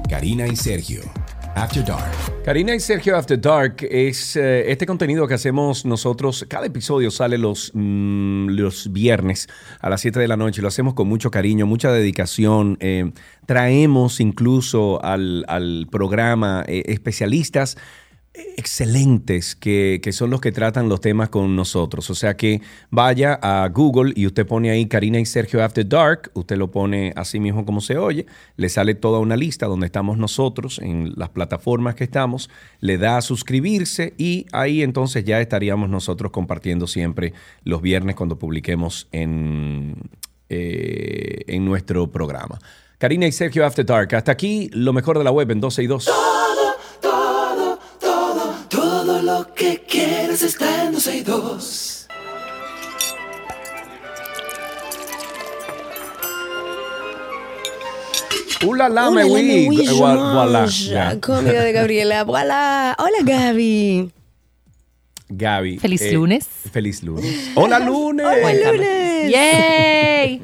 [0.09, 1.01] Karina y Sergio.
[1.53, 2.11] After Dark.
[2.43, 6.43] Karina y Sergio After Dark es eh, este contenido que hacemos nosotros.
[6.49, 9.47] Cada episodio sale los, mm, los viernes
[9.79, 10.63] a las 7 de la noche.
[10.63, 12.77] Lo hacemos con mucho cariño, mucha dedicación.
[12.79, 13.11] Eh,
[13.45, 17.77] traemos incluso al, al programa eh, especialistas
[18.33, 22.09] excelentes que, que, son los que tratan los temas con nosotros.
[22.09, 26.31] O sea que vaya a Google y usted pone ahí Karina y Sergio After Dark,
[26.33, 30.17] usted lo pone así mismo como se oye, le sale toda una lista donde estamos
[30.17, 35.89] nosotros, en las plataformas que estamos, le da a suscribirse y ahí entonces ya estaríamos
[35.89, 39.95] nosotros compartiendo siempre los viernes cuando publiquemos en,
[40.49, 42.59] eh, en nuestro programa.
[42.99, 44.13] Karina y Sergio After Dark.
[44.13, 46.09] Hasta aquí lo mejor de la web en 12 y 2.
[49.59, 52.07] Que quieres está en 12 y 2.
[58.65, 59.23] Hola, la, me.
[61.21, 62.23] Comida de Gabriela.
[62.25, 62.95] Voilà.
[62.99, 64.11] Hola, Gaby.
[65.29, 65.75] Gaby.
[65.75, 66.47] eh, Feliz lunes.
[66.71, 67.51] Feliz lunes.
[67.55, 68.25] Hola, lunes.
[68.25, 69.31] Hola, lunes.
[69.31, 70.41] ¡Yay!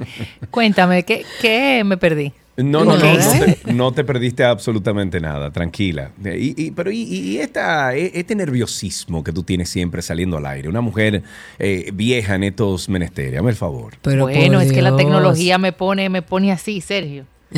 [0.51, 2.31] Cuéntame, ¿qué, qué me perdí?
[2.57, 3.31] No, no, no, no
[3.63, 6.11] te, no te perdiste absolutamente nada, tranquila.
[6.23, 10.45] Y, y- pero y, y esta, e- este nerviosismo que tú tienes siempre saliendo al
[10.45, 11.23] aire, una mujer
[11.59, 13.95] eh, vieja en estos menesteres, hazme el favor.
[14.01, 17.25] Pero bueno, es que la tecnología me pone, me pone así, Sergio.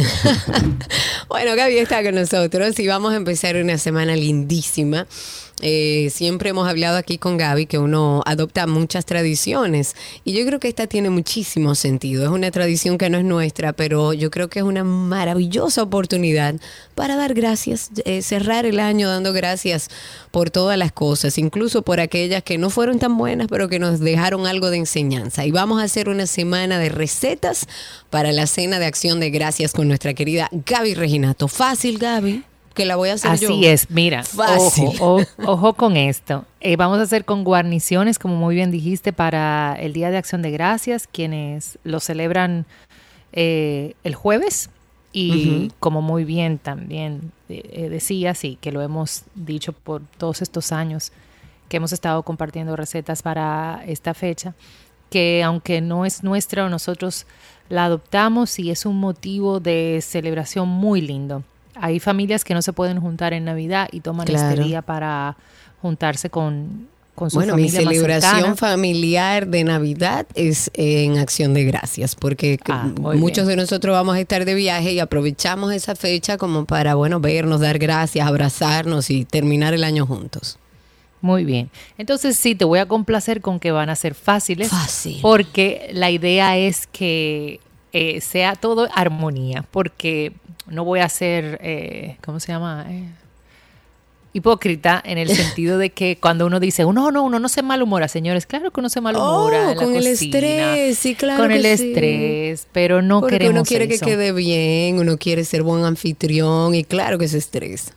[1.30, 5.06] Bueno, Gaby está con nosotros y vamos a empezar una semana lindísima.
[5.62, 10.60] Eh, siempre hemos hablado aquí con Gaby que uno adopta muchas tradiciones y yo creo
[10.60, 12.24] que esta tiene muchísimo sentido.
[12.24, 16.56] Es una tradición que no es nuestra, pero yo creo que es una maravillosa oportunidad
[16.94, 19.90] para dar gracias, eh, cerrar el año dando gracias
[20.30, 24.00] por todas las cosas, incluso por aquellas que no fueron tan buenas, pero que nos
[24.00, 25.44] dejaron algo de enseñanza.
[25.46, 27.68] Y vamos a hacer una semana de recetas
[28.12, 31.48] para la cena de acción de gracias con nuestra querida Gaby Reginato.
[31.48, 32.44] Fácil, Gaby,
[32.78, 33.50] que la voy a hacer yo.
[33.50, 34.88] Así es, mira, Fácil.
[35.00, 36.46] Ojo, o- ojo con esto.
[36.62, 40.42] Eh, vamos a hacer con guarniciones, como muy bien dijiste, para el Día de Acción
[40.42, 42.66] de Gracias, quienes lo celebran
[43.34, 44.70] eh, el jueves.
[45.14, 50.42] Y como muy bien también eh, eh, decía, sí, que lo hemos dicho por todos
[50.44, 51.12] estos años
[51.70, 54.54] que hemos estado compartiendo recetas para esta fecha,
[55.10, 57.26] que aunque no es nuestra, nosotros
[57.68, 61.42] la adoptamos y es un motivo de celebración muy lindo.
[61.82, 64.50] Hay familias que no se pueden juntar en Navidad y toman Claro.
[64.50, 65.38] este día para
[65.82, 68.56] juntarse con, con su Bueno, mi familia más celebración cercana.
[68.56, 73.58] familiar de Navidad es en acción de gracias, porque Ah, muchos bien.
[73.58, 77.62] de nosotros vamos a estar de viaje y aprovechamos esa fecha como para, bueno, vernos,
[77.62, 80.58] dar gracias, abrazarnos y terminar el año juntos.
[81.22, 81.72] Muy bien.
[81.98, 84.70] Entonces sí, te voy a complacer con que van a ser fáciles.
[84.70, 85.18] Fácil.
[85.24, 87.60] Porque la idea es que
[87.94, 89.66] eh, sea todo armonía.
[89.72, 90.34] Porque
[90.68, 92.86] no voy a ser, eh, ¿cómo se llama?
[92.90, 93.08] Eh,
[94.34, 98.08] hipócrita en el sentido de que cuando uno dice, no, no, uno no se malhumora,
[98.08, 98.46] señores.
[98.46, 99.58] Claro que uno se malhumora.
[99.68, 101.90] Oh, en la con el estrés, sí, claro Con que el sí.
[101.90, 104.06] estrés, pero no Porque queremos uno quiere eso.
[104.06, 107.94] que quede bien, uno quiere ser buen anfitrión y claro que se estresa.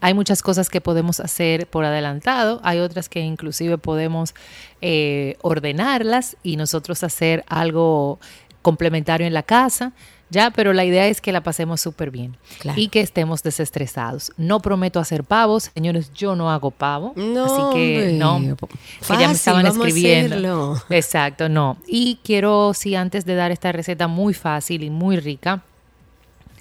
[0.00, 4.34] Hay muchas cosas que podemos hacer por adelantado, hay otras que inclusive podemos
[4.82, 8.20] eh, ordenarlas y nosotros hacer algo
[8.64, 9.92] complementario en la casa,
[10.30, 12.80] ya, pero la idea es que la pasemos súper bien Claro.
[12.80, 14.32] y que estemos desestresados.
[14.36, 18.12] No prometo hacer pavos, señores, yo no hago pavo, No, así que hombre.
[18.14, 20.82] no, que ya Fácil, me estaban vamos escribiendo.
[20.90, 21.76] Exacto, no.
[21.86, 25.62] Y quiero, sí, antes de dar esta receta muy fácil y muy rica,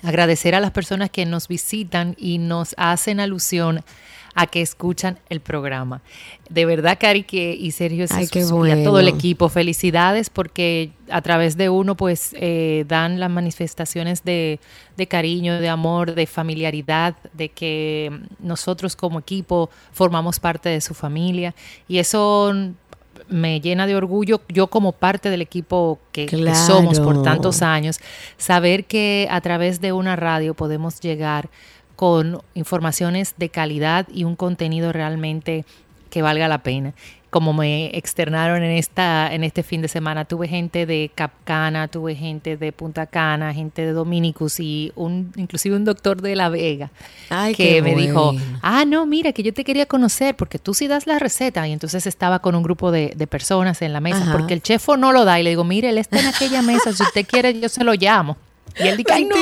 [0.04, 3.84] agradecer a las personas que nos visitan y nos hacen alusión
[4.36, 6.02] a que escuchan el programa.
[6.50, 10.92] De verdad, Cari que, y Sergio Ay, qué y a todo el equipo, felicidades porque
[11.10, 14.60] a través de uno pues eh, dan las manifestaciones de,
[14.98, 20.94] de cariño, de amor, de familiaridad, de que nosotros como equipo formamos parte de su
[20.94, 21.54] familia.
[21.88, 22.54] Y eso
[23.30, 28.00] me llena de orgullo, yo como parte del equipo que, que somos por tantos años,
[28.38, 31.50] saber que a través de una radio podemos llegar
[32.04, 35.64] con informaciones de calidad y un contenido realmente
[36.10, 36.94] que valga la pena.
[37.30, 42.16] Como me externaron en esta en este fin de semana, tuve gente de Capcana, tuve
[42.16, 46.92] gente de Punta Cana, gente de Dominicus y un inclusive un doctor de La Vega
[47.30, 50.90] Ay, que me dijo, ah, no, mira, que yo te quería conocer porque tú sí
[50.90, 51.66] das la receta.
[51.70, 54.34] Y entonces estaba con un grupo de, de personas en la mesa Ajá.
[54.34, 55.40] porque el chefo no lo da.
[55.40, 57.94] Y le digo, mire, él está en aquella mesa, si usted quiere yo se lo
[57.94, 58.36] llamo.
[58.80, 59.36] Y él dice, ay, no.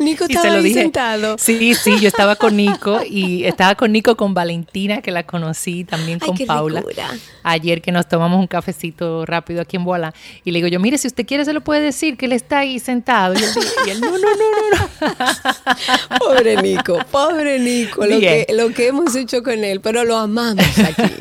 [0.00, 0.80] Nico Y se estaba lo ahí dije.
[0.80, 1.36] sentado.
[1.38, 5.84] Sí, sí, yo estaba con Nico y estaba con Nico con Valentina, que la conocí
[5.84, 6.80] también Ay, con qué Paula.
[6.80, 7.08] ricura.
[7.42, 10.14] Ayer que nos tomamos un cafecito rápido aquí en Boala.
[10.44, 12.60] Y le digo yo, mire, si usted quiere se lo puede decir que él está
[12.60, 13.34] ahí sentado.
[13.34, 13.50] Y él,
[13.86, 16.18] y él, no, no, no, no, no.
[16.18, 20.64] Pobre Nico, pobre Nico, lo que, lo que hemos hecho con él, pero lo amamos
[20.78, 21.12] aquí.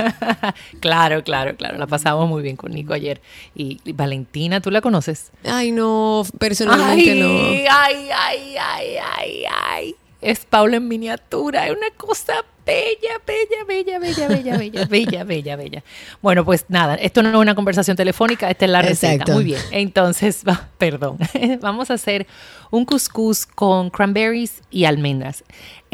[0.80, 1.78] claro, claro, claro.
[1.78, 3.22] La pasamos muy bien con Nico ayer.
[3.56, 5.32] Y, y Valentina, ¿tú la conoces?
[5.44, 7.25] Ay, no, personalmente ay, no.
[7.70, 9.96] Ay, ay, ay, ay, ay.
[10.22, 12.34] Es Paula en miniatura, es una cosa
[12.66, 15.84] bella, bella, bella, bella, bella, bella, bella, bella, bella.
[16.22, 19.14] Bueno, pues nada, esto no es una conversación telefónica, esta es la receta.
[19.14, 19.34] Exacto.
[19.34, 19.62] Muy bien.
[19.72, 21.18] Entonces, va- perdón,
[21.62, 22.26] vamos a hacer
[22.72, 25.44] un couscous con cranberries y almendras.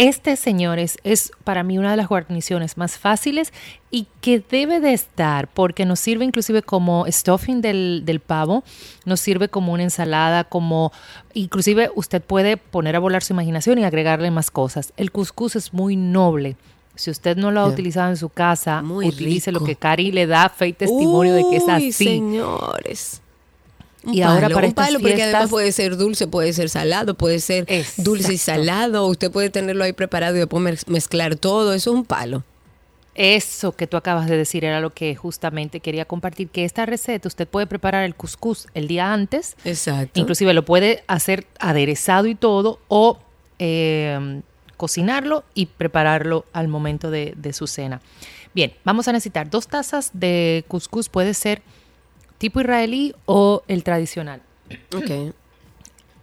[0.01, 3.53] Este, señores, es para mí una de las guarniciones más fáciles
[3.91, 8.63] y que debe de estar porque nos sirve inclusive como stuffing del, del pavo,
[9.05, 10.91] nos sirve como una ensalada, como
[11.35, 14.91] inclusive usted puede poner a volar su imaginación y agregarle más cosas.
[14.97, 16.55] El couscous es muy noble.
[16.95, 20.25] Si usted no lo ha utilizado en su casa, Muy utilice lo que Cari le
[20.25, 21.91] da fe y testimonio de que es así.
[21.91, 23.21] señores.
[24.03, 27.13] Un Y ahora para un estas palo, porque además puede ser dulce, puede ser salado,
[27.15, 29.05] puede ser dulce y salado.
[29.07, 31.73] Usted puede tenerlo ahí preparado y después mez- mezclar todo.
[31.73, 32.43] Eso es un palo.
[33.13, 37.27] Eso que tú acabas de decir era lo que justamente quería compartir, que esta receta
[37.27, 40.17] usted puede preparar el couscous el día antes, Exacto.
[40.19, 43.19] inclusive lo puede hacer aderezado y todo, o
[43.59, 44.41] eh,
[44.77, 47.99] cocinarlo y prepararlo al momento de, de su cena.
[48.55, 51.61] Bien, vamos a necesitar dos tazas de couscous, puede ser
[52.41, 54.41] tipo israelí o el tradicional.
[54.95, 55.35] Ok.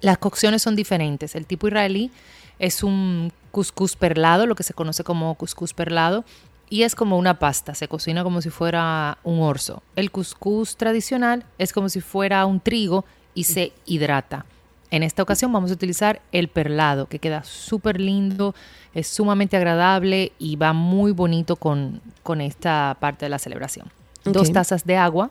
[0.01, 1.37] Las cocciones son diferentes.
[1.37, 2.11] El tipo israelí
[2.59, 6.25] es un couscous perlado, lo que se conoce como couscous perlado,
[6.69, 9.81] y es como una pasta, se cocina como si fuera un orzo.
[9.95, 14.45] El couscous tradicional es como si fuera un trigo y se hidrata.
[14.91, 18.57] En esta ocasión vamos a utilizar el perlado, que queda súper lindo,
[18.93, 23.87] es sumamente agradable y va muy bonito con, con esta parte de la celebración.
[24.25, 25.31] Dos tazas de agua,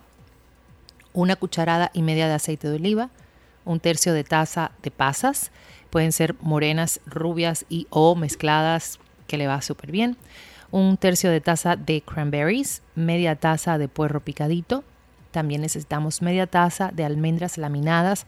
[1.14, 3.10] una cucharada y media de aceite de oliva,
[3.66, 5.52] un tercio de taza de pasas,
[5.90, 10.18] pueden ser morenas, rubias y o mezcladas, que le va súper bien,
[10.72, 14.84] un tercio de taza de cranberries, media taza de puerro picadito,
[15.32, 18.26] también necesitamos media taza de almendras laminadas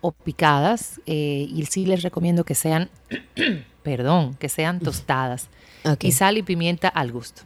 [0.00, 2.90] o picadas eh, y sí les recomiendo que sean,
[3.82, 5.48] perdón, que sean tostadas
[5.84, 6.04] Ok.
[6.04, 7.42] y sal y pimienta al gusto.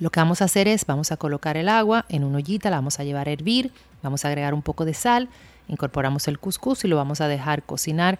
[0.00, 2.76] Lo que vamos a hacer es, vamos a colocar el agua en una ollita, la
[2.76, 3.70] vamos a llevar a hervir,
[4.02, 5.28] vamos a agregar un poco de sal,
[5.68, 8.18] incorporamos el cuscús y lo vamos a dejar cocinar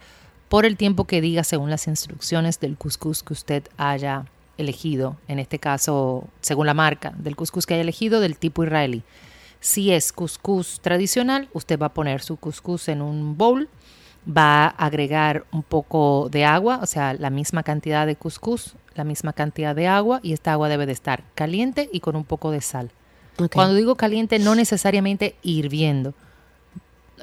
[0.50, 4.26] por el tiempo que diga según las instrucciones del cuscús que usted haya
[4.58, 9.02] elegido, en este caso, según la marca del cuscús que haya elegido, del tipo israelí.
[9.60, 13.70] Si es cuscús tradicional, usted va a poner su cuscús en un bowl,
[14.28, 19.04] va a agregar un poco de agua, o sea, la misma cantidad de cuscús, la
[19.04, 22.50] misma cantidad de agua y esta agua debe de estar caliente y con un poco
[22.50, 22.90] de sal.
[23.54, 26.12] Cuando digo caliente, no necesariamente hirviendo,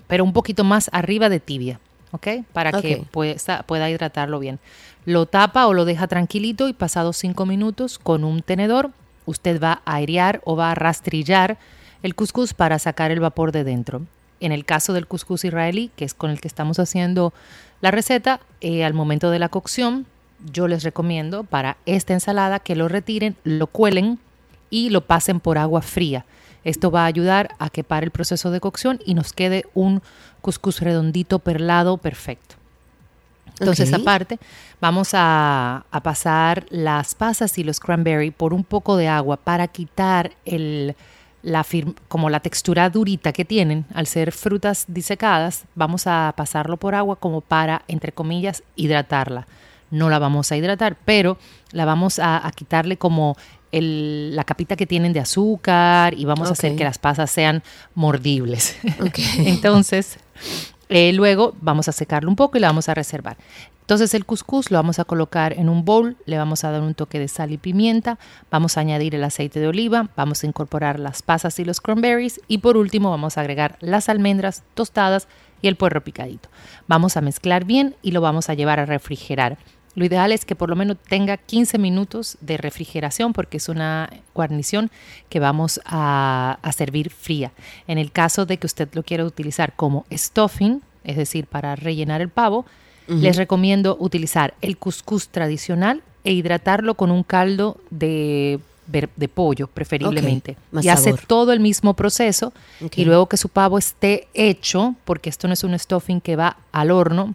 [0.07, 1.79] pero un poquito más arriba de tibia,
[2.11, 2.27] ¿ok?
[2.51, 4.57] Para que pueda, pueda hidratarlo bien.
[5.05, 8.89] Lo tapa o lo deja tranquilito y pasados cinco minutos con un tenedor,
[9.27, 11.59] usted va a airear o va a rastrillar
[12.01, 14.01] el cuscús para sacar el vapor de dentro.
[14.39, 17.33] En el caso del cuscús israelí, que es con el que estamos haciendo
[17.81, 20.07] la receta, eh, al momento de la cocción,
[20.51, 24.19] yo les recomiendo para esta ensalada que lo retiren, lo cuelen
[24.69, 26.25] y lo pasen por agua fría.
[26.63, 30.01] Esto va a ayudar a que pare el proceso de cocción y nos quede un
[30.41, 32.55] cuscús redondito, perlado, perfecto.
[33.59, 34.37] Entonces, aparte,
[34.79, 39.67] vamos a, a pasar las pasas y los cranberry por un poco de agua para
[39.67, 40.95] quitar el,
[41.41, 41.65] la
[42.07, 45.63] como la textura durita que tienen al ser frutas disecadas.
[45.75, 49.47] Vamos a pasarlo por agua como para, entre comillas, hidratarla.
[49.91, 51.37] No la vamos a hidratar, pero
[51.71, 53.35] la vamos a, a quitarle como
[53.71, 57.63] el- la capita que tienen de azúcar y vamos a hacer que las pasas sean
[57.95, 58.77] mordibles.
[59.39, 60.17] Entonces,
[60.89, 63.37] eh, luego vamos a secarlo un poco y la vamos a reservar.
[63.81, 66.93] Entonces el couscous lo vamos a colocar en un bowl, le vamos a dar un
[66.93, 68.19] toque de sal y pimienta,
[68.51, 72.41] vamos a añadir el aceite de oliva, vamos a incorporar las pasas y los cranberries
[72.49, 75.29] y por último vamos a agregar las almendras tostadas
[75.61, 76.49] y el puerro picadito.
[76.87, 79.57] Vamos a mezclar bien y lo vamos a llevar a refrigerar.
[79.97, 84.11] Lo ideal es que por lo menos tenga 15 minutos de refrigeración porque es una
[84.35, 84.91] guarnición
[85.27, 87.51] que vamos a, a servir fría.
[87.87, 92.21] En el caso de que usted lo quiera utilizar como stuffing, es decir, para rellenar
[92.21, 92.67] el pavo,
[93.07, 98.59] les recomiendo utilizar el couscous tradicional e hidratarlo con un caldo de,
[99.33, 100.57] pollo, preferiblemente.
[100.79, 101.25] y hace sabor.
[101.25, 102.53] todo el mismo proceso
[102.95, 106.57] y luego que su pavo esté hecho, porque esto no es un stuffing que va
[106.71, 107.33] al horno,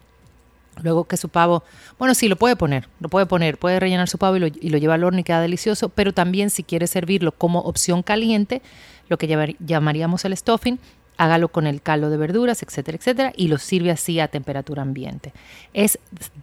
[0.81, 1.62] Luego que su pavo,
[1.99, 4.70] bueno, sí, lo puede poner, lo puede poner, puede rellenar su pavo y lo, y
[4.70, 8.62] lo lleva al horno y queda delicioso, pero también si quiere servirlo como opción caliente,
[9.09, 10.79] lo que llamaríamos el stuffing,
[11.18, 15.33] hágalo con el caldo de verduras, etcétera, etcétera, y lo sirve así a temperatura ambiente.
[15.73, 15.99] Es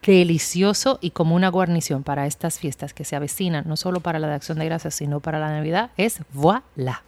[0.05, 4.27] delicioso y como una guarnición para estas fiestas que se avecinan, no solo para la
[4.27, 7.03] de Acción de Gracias, sino para la Navidad, es voilà.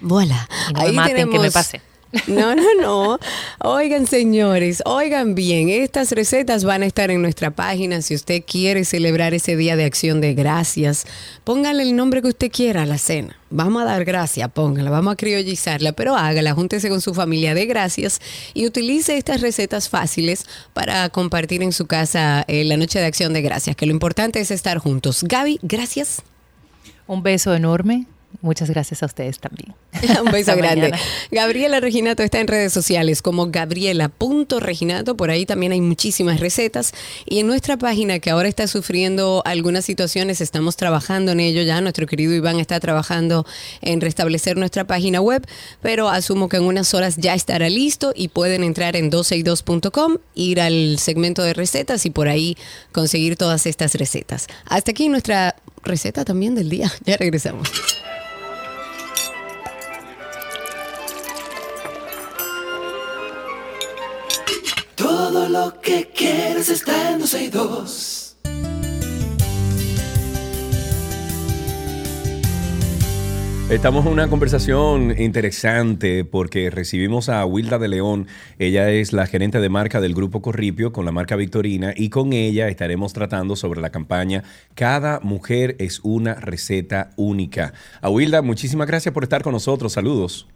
[0.00, 0.48] Voilà.
[0.70, 1.80] Y no me maten que me pasé.
[2.26, 3.18] No, no, no.
[3.60, 8.00] Oigan, señores, oigan bien, estas recetas van a estar en nuestra página.
[8.00, 11.06] Si usted quiere celebrar ese día de acción de gracias,
[11.44, 13.36] póngale el nombre que usted quiera a la cena.
[13.50, 17.66] Vamos a dar gracias, póngala, vamos a criollizarla, pero hágala, júntese con su familia de
[17.66, 18.20] gracias
[18.54, 23.32] y utilice estas recetas fáciles para compartir en su casa eh, la noche de acción
[23.32, 25.22] de gracias, que lo importante es estar juntos.
[25.22, 26.22] Gaby, gracias.
[27.06, 28.06] Un beso enorme.
[28.40, 29.74] Muchas gracias a ustedes también.
[30.24, 30.90] Un beso grande.
[30.90, 31.02] mañana.
[31.30, 35.16] Gabriela Reginato está en redes sociales como gabriela.reginato.
[35.16, 36.92] Por ahí también hay muchísimas recetas.
[37.24, 41.80] Y en nuestra página, que ahora está sufriendo algunas situaciones, estamos trabajando en ello ya.
[41.80, 43.46] Nuestro querido Iván está trabajando
[43.80, 45.46] en restablecer nuestra página web,
[45.80, 50.60] pero asumo que en unas horas ya estará listo y pueden entrar en 12y2.com, ir
[50.60, 52.56] al segmento de recetas y por ahí
[52.92, 54.46] conseguir todas estas recetas.
[54.66, 56.92] Hasta aquí nuestra receta también del día.
[57.06, 57.70] Ya regresamos.
[65.80, 68.22] Que quieres está en 12 y 2.
[73.70, 78.28] Estamos en una conversación interesante porque recibimos a Wilda de León.
[78.60, 82.32] Ella es la gerente de marca del Grupo Corripio con la marca Victorina y con
[82.32, 84.44] ella estaremos tratando sobre la campaña
[84.74, 87.72] Cada mujer es una receta única.
[88.00, 89.94] A Wilda, muchísimas gracias por estar con nosotros.
[89.94, 90.46] Saludos.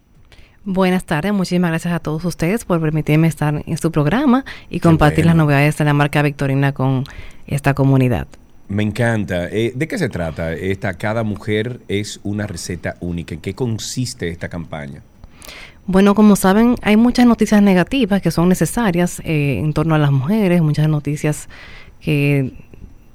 [0.65, 5.25] Buenas tardes, muchísimas gracias a todos ustedes por permitirme estar en su programa y compartir
[5.25, 5.29] bueno.
[5.29, 7.05] las novedades de la marca Victorina con
[7.47, 8.27] esta comunidad.
[8.69, 9.49] Me encanta.
[9.49, 13.35] Eh, ¿De qué se trata esta Cada mujer es una receta única?
[13.35, 15.03] ¿En qué consiste esta campaña?
[15.87, 20.13] Bueno, como saben, hay muchas noticias negativas que son necesarias eh, en torno a las
[20.13, 21.49] mujeres, muchas noticias
[22.01, 22.53] que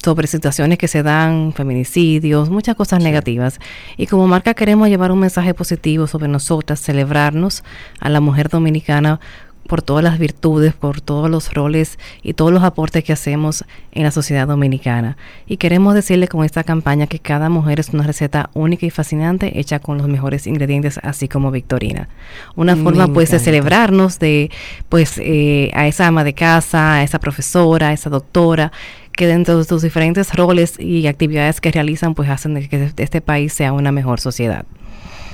[0.05, 3.59] sobre situaciones que se dan, feminicidios, muchas cosas negativas.
[3.97, 7.63] Y como marca queremos llevar un mensaje positivo sobre nosotras, celebrarnos
[7.99, 9.19] a la mujer dominicana
[9.67, 14.03] por todas las virtudes, por todos los roles y todos los aportes que hacemos en
[14.03, 15.17] la sociedad dominicana.
[15.47, 19.59] Y queremos decirle con esta campaña que cada mujer es una receta única y fascinante
[19.59, 22.09] hecha con los mejores ingredientes, así como Victorina.
[22.55, 24.51] Una Me forma pues de celebrarnos de
[24.87, 28.71] pues eh, a esa ama de casa, a esa profesora, a esa doctora
[29.15, 33.21] que dentro de sus diferentes roles y actividades que realizan pues hacen de que este
[33.21, 34.65] país sea una mejor sociedad.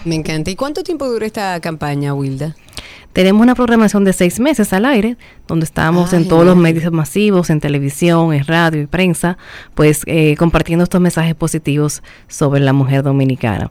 [0.06, 0.50] Me encanta.
[0.50, 2.56] ¿Y cuánto tiempo dura esta campaña, Wilda?
[3.14, 5.18] Tenemos una programación de seis meses al aire,
[5.48, 9.38] donde estamos Ah, en todos los medios masivos, en televisión, en radio y prensa,
[9.76, 13.70] pues eh, compartiendo estos mensajes positivos sobre la mujer dominicana.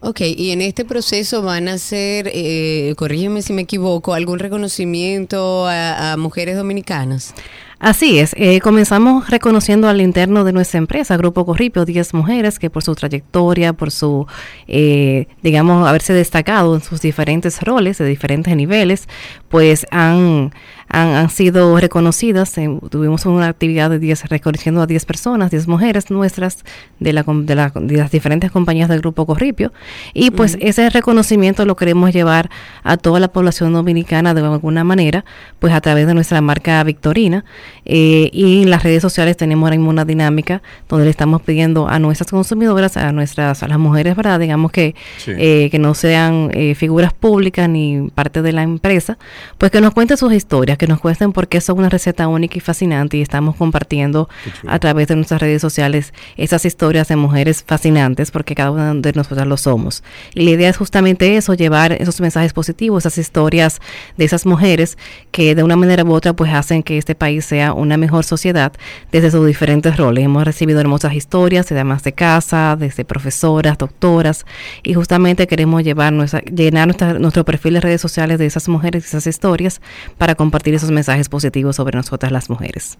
[0.00, 5.66] Ok, y en este proceso van a hacer, eh, corrígeme si me equivoco, algún reconocimiento
[5.66, 7.32] a, a mujeres dominicanas.
[7.78, 12.70] Así es, eh, comenzamos reconociendo al interno de nuestra empresa, Grupo Corripio, 10 mujeres que
[12.70, 14.26] por su trayectoria, por su,
[14.66, 19.08] eh, digamos, haberse destacado en sus diferentes roles, de diferentes niveles,
[19.50, 20.52] pues han,
[20.88, 22.56] han, han sido reconocidas.
[22.56, 26.64] Eh, tuvimos una actividad de 10, reconociendo a 10 personas, 10 mujeres nuestras
[26.98, 29.74] de, la, de, la- de las diferentes compañías del Grupo Corripio.
[30.14, 32.48] Y pues ese reconocimiento lo queremos llevar
[32.84, 35.26] a toda la población dominicana de alguna manera,
[35.58, 37.44] pues a través de nuestra marca Victorina.
[37.84, 41.88] Eh, y en las redes sociales tenemos ahora mismo una dinámica donde le estamos pidiendo
[41.88, 44.40] a nuestras consumidoras, a nuestras, a las mujeres, ¿verdad?
[44.40, 45.32] Digamos que, Sí.
[45.36, 49.18] eh, que no sean eh, figuras públicas ni parte de la empresa,
[49.58, 52.28] pues que nos cuenten sus historias, historias, que nos cuenten por qué son una receta
[52.28, 54.28] única y fascinante y estamos compartiendo
[54.68, 59.12] a través de nuestras redes sociales esas historias de mujeres fascinantes porque cada una de
[59.12, 60.04] nosotras lo somos.
[60.34, 63.80] Y la idea es justamente eso, llevar esos mensajes positivos, esas historias
[64.16, 64.96] de esas mujeres
[65.32, 68.72] que de una manera u otra pues hacen que este país sea una mejor sociedad
[69.12, 70.24] desde sus diferentes roles.
[70.24, 74.46] Hemos recibido hermosas historias, de damas de casa, desde profesoras, doctoras,
[74.82, 79.04] y justamente queremos llevar nuestra, llenar nuestra, nuestro perfil de redes sociales de esas mujeres,
[79.04, 79.80] y esas historias,
[80.18, 82.98] para compartir esos mensajes positivos sobre nosotras las mujeres.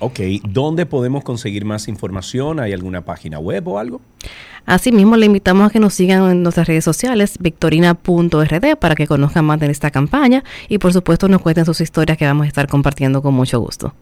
[0.00, 2.60] Ok, ¿dónde podemos conseguir más información?
[2.60, 4.00] ¿Hay alguna página web o algo?
[4.64, 9.44] Asimismo, le invitamos a que nos sigan en nuestras redes sociales, victorina.rd, para que conozcan
[9.44, 12.68] más de esta campaña y por supuesto nos cuenten sus historias que vamos a estar
[12.68, 13.94] compartiendo con mucho gusto.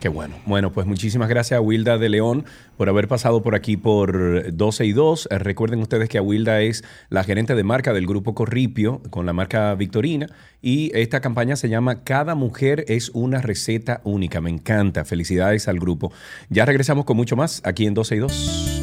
[0.00, 0.36] Qué bueno.
[0.46, 2.46] Bueno, pues muchísimas gracias a Wilda de León
[2.78, 5.28] por haber pasado por aquí por 12 y 2.
[5.30, 9.26] Eh, recuerden ustedes que a Wilda es la gerente de marca del grupo Corripio con
[9.26, 10.26] la marca Victorina
[10.62, 14.40] y esta campaña se llama Cada mujer es una receta única.
[14.40, 15.04] Me encanta.
[15.04, 16.10] Felicidades al grupo.
[16.48, 18.82] Ya regresamos con mucho más aquí en 12 y 2.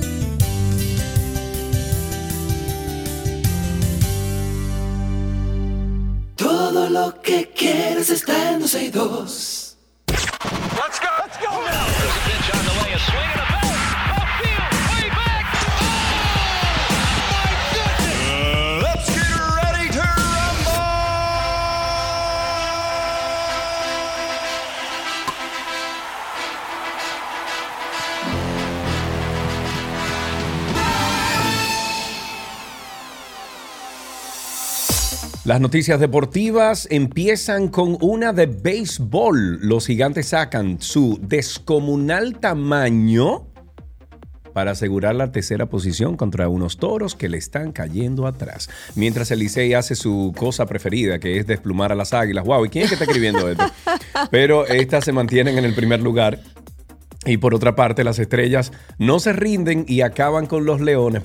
[6.36, 9.57] Todo lo que quieres está en 12 y 2.
[10.44, 11.08] Let's go.
[11.20, 12.77] Let's go now.
[35.48, 39.62] Las noticias deportivas empiezan con una de béisbol.
[39.62, 43.48] Los gigantes sacan su descomunal tamaño
[44.52, 48.70] para asegurar la tercera posición contra unos toros que le están cayendo atrás.
[48.96, 52.44] Mientras el Licey hace su cosa preferida, que es desplumar a las águilas.
[52.44, 53.64] Wow, ¿y quién es que está escribiendo esto?
[54.32, 56.42] Pero estas se mantienen en el primer lugar.
[57.26, 61.24] Y por otra parte, las estrellas no se rinden y acaban con los leones.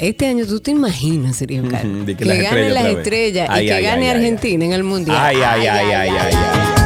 [0.00, 3.64] Este año tú te imaginas, Sergio Carlos, que que, las gane estrellas las estrellas Ay,
[3.64, 5.16] y que ay, gane ay, Argentina en el Mundial.
[5.20, 6.79] Ay, ay, ay, ay, ay.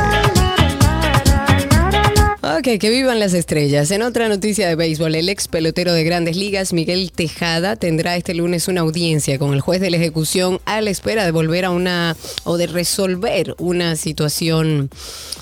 [2.47, 3.90] Ok, que vivan las estrellas.
[3.90, 8.34] En otra noticia de béisbol, el ex pelotero de grandes ligas, Miguel Tejada, tendrá este
[8.34, 11.70] lunes una audiencia con el juez de la ejecución a la espera de volver a
[11.70, 14.90] una o de resolver una situación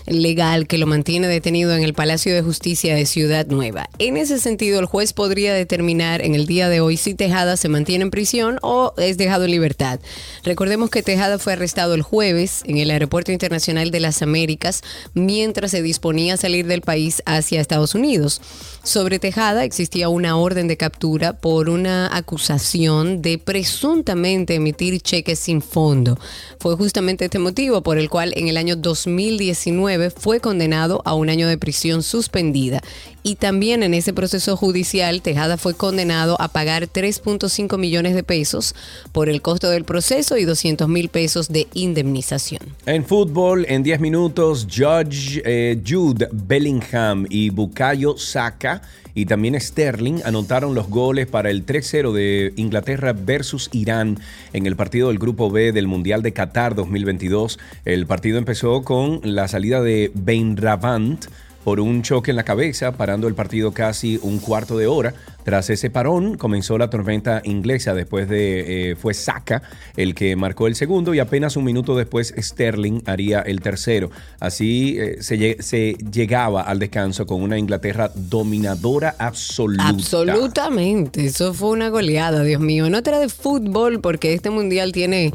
[0.07, 3.89] legal que lo mantiene detenido en el Palacio de Justicia de Ciudad Nueva.
[3.99, 7.69] En ese sentido, el juez podría determinar en el día de hoy si Tejada se
[7.69, 9.99] mantiene en prisión o es dejado en libertad.
[10.45, 14.83] Recordemos que Tejada fue arrestado el jueves en el Aeropuerto Internacional de las Américas
[15.15, 16.93] mientras se disponía a salir del país
[17.27, 18.41] hacia Estados Unidos.
[18.85, 25.63] Sobre Tejada existía una orden de captura por una acusación de presuntamente emitir cheques sin
[25.63, 26.19] fondo.
[26.59, 31.31] Fue justamente este motivo por el cual en el año 2019 fue condenado a un
[31.31, 32.83] año de prisión suspendida.
[33.23, 38.75] Y también en ese proceso judicial, Tejada fue condenado a pagar 3.5 millones de pesos
[39.13, 42.63] por el costo del proceso y 200 mil pesos de indemnización.
[42.85, 46.82] En fútbol, en 10 minutos, Judge eh, Jude Bellingham
[47.29, 48.83] y Bukayo Saka
[49.15, 54.19] y también Sterling anotaron los goles para el 3-0 de Inglaterra versus Irán
[54.53, 57.59] en el partido del Grupo B del Mundial de Qatar 2022.
[57.85, 61.27] El partido empezó con la salida de Benravant
[61.65, 65.15] por un choque en la cabeza, parando el partido casi un cuarto de hora.
[65.45, 69.63] Tras ese parón comenzó la tormenta inglesa, después de eh, fue Saka
[69.97, 74.11] el que marcó el segundo y apenas un minuto después Sterling haría el tercero.
[74.39, 79.89] Así eh, se, se llegaba al descanso con una Inglaterra dominadora absoluta.
[79.89, 82.87] Absolutamente, eso fue una goleada, Dios mío.
[82.87, 85.33] En otra de fútbol, porque este mundial tiene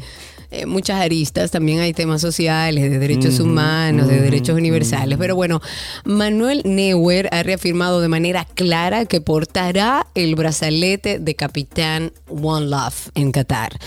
[0.50, 5.18] eh, muchas aristas, también hay temas sociales, de derechos humanos, de derechos universales.
[5.18, 5.60] Pero bueno,
[6.04, 13.10] Manuel Neuer ha reafirmado de manera clara que portará el brazalete de capitán One Love
[13.14, 13.78] en Qatar.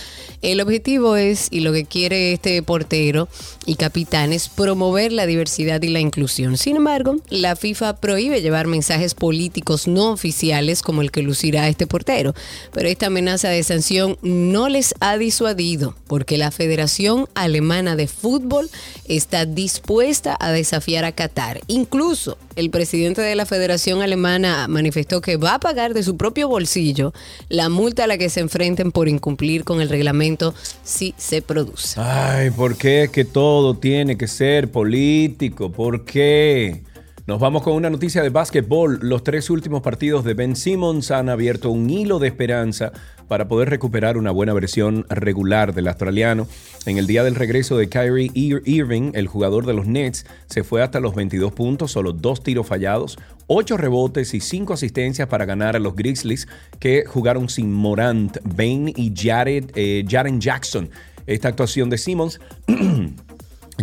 [0.41, 3.28] El objetivo es, y lo que quiere este portero
[3.66, 6.57] y capitán, es promover la diversidad y la inclusión.
[6.57, 11.88] Sin embargo, la FIFA prohíbe llevar mensajes políticos no oficiales como el que lucirá este
[11.88, 12.34] portero.
[12.72, 18.70] Pero esta amenaza de sanción no les ha disuadido, porque la Federación Alemana de Fútbol
[19.06, 21.62] está dispuesta a desafiar a Qatar.
[21.68, 26.47] Incluso el presidente de la Federación Alemana manifestó que va a pagar de su propio
[26.47, 27.14] bolsillo
[27.49, 31.99] la multa a la que se enfrenten por incumplir con el reglamento si se produce.
[31.99, 35.72] Ay, ¿por qué es que todo tiene que ser político?
[35.72, 36.84] ¿Por qué?
[37.28, 38.99] Nos vamos con una noticia de básquetbol.
[39.04, 42.91] Los tres últimos partidos de Ben Simmons han abierto un hilo de esperanza
[43.32, 46.49] para poder recuperar una buena versión regular del australiano.
[46.86, 50.65] En el día del regreso de Kyrie Ir- Irving, el jugador de los Nets se
[50.65, 53.17] fue hasta los 22 puntos, solo dos tiros fallados,
[53.47, 58.91] ocho rebotes y cinco asistencias para ganar a los Grizzlies que jugaron sin Morant, Bain
[58.93, 60.89] y Jared, eh, Jaren Jackson.
[61.25, 62.41] Esta actuación de Simmons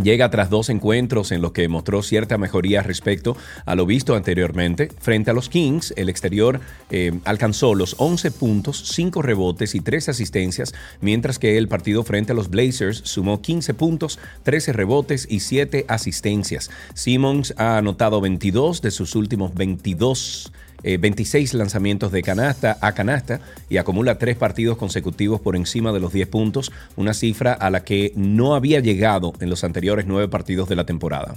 [0.02, 4.90] Llega tras dos encuentros en los que mostró cierta mejoría respecto a lo visto anteriormente.
[5.00, 10.10] Frente a los Kings, el exterior eh, alcanzó los 11 puntos, 5 rebotes y 3
[10.10, 15.40] asistencias, mientras que el partido frente a los Blazers sumó 15 puntos, 13 rebotes y
[15.40, 16.70] 7 asistencias.
[16.94, 20.52] Simmons ha anotado 22 de sus últimos 22
[20.82, 26.00] eh, 26 lanzamientos de canasta a canasta y acumula tres partidos consecutivos por encima de
[26.00, 30.28] los 10 puntos, una cifra a la que no había llegado en los anteriores nueve
[30.28, 31.36] partidos de la temporada.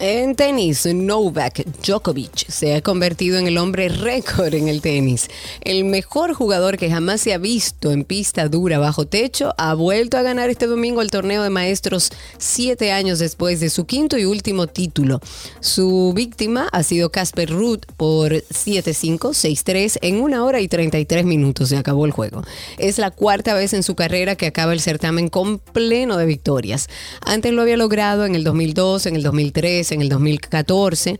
[0.00, 5.28] En tenis, Novak Djokovic se ha convertido en el hombre récord en el tenis.
[5.60, 10.16] El mejor jugador que jamás se ha visto en pista dura bajo techo ha vuelto
[10.16, 14.24] a ganar este domingo el torneo de maestros siete años después de su quinto y
[14.24, 15.20] último título.
[15.58, 21.70] Su víctima ha sido Casper Ruud por 7-5, 6-3 en una hora y 33 minutos.
[21.70, 22.44] Se acabó el juego.
[22.78, 26.88] Es la cuarta vez en su carrera que acaba el certamen con pleno de victorias.
[27.20, 31.18] Antes lo había logrado en el 2002, en el 2003, en el 2014.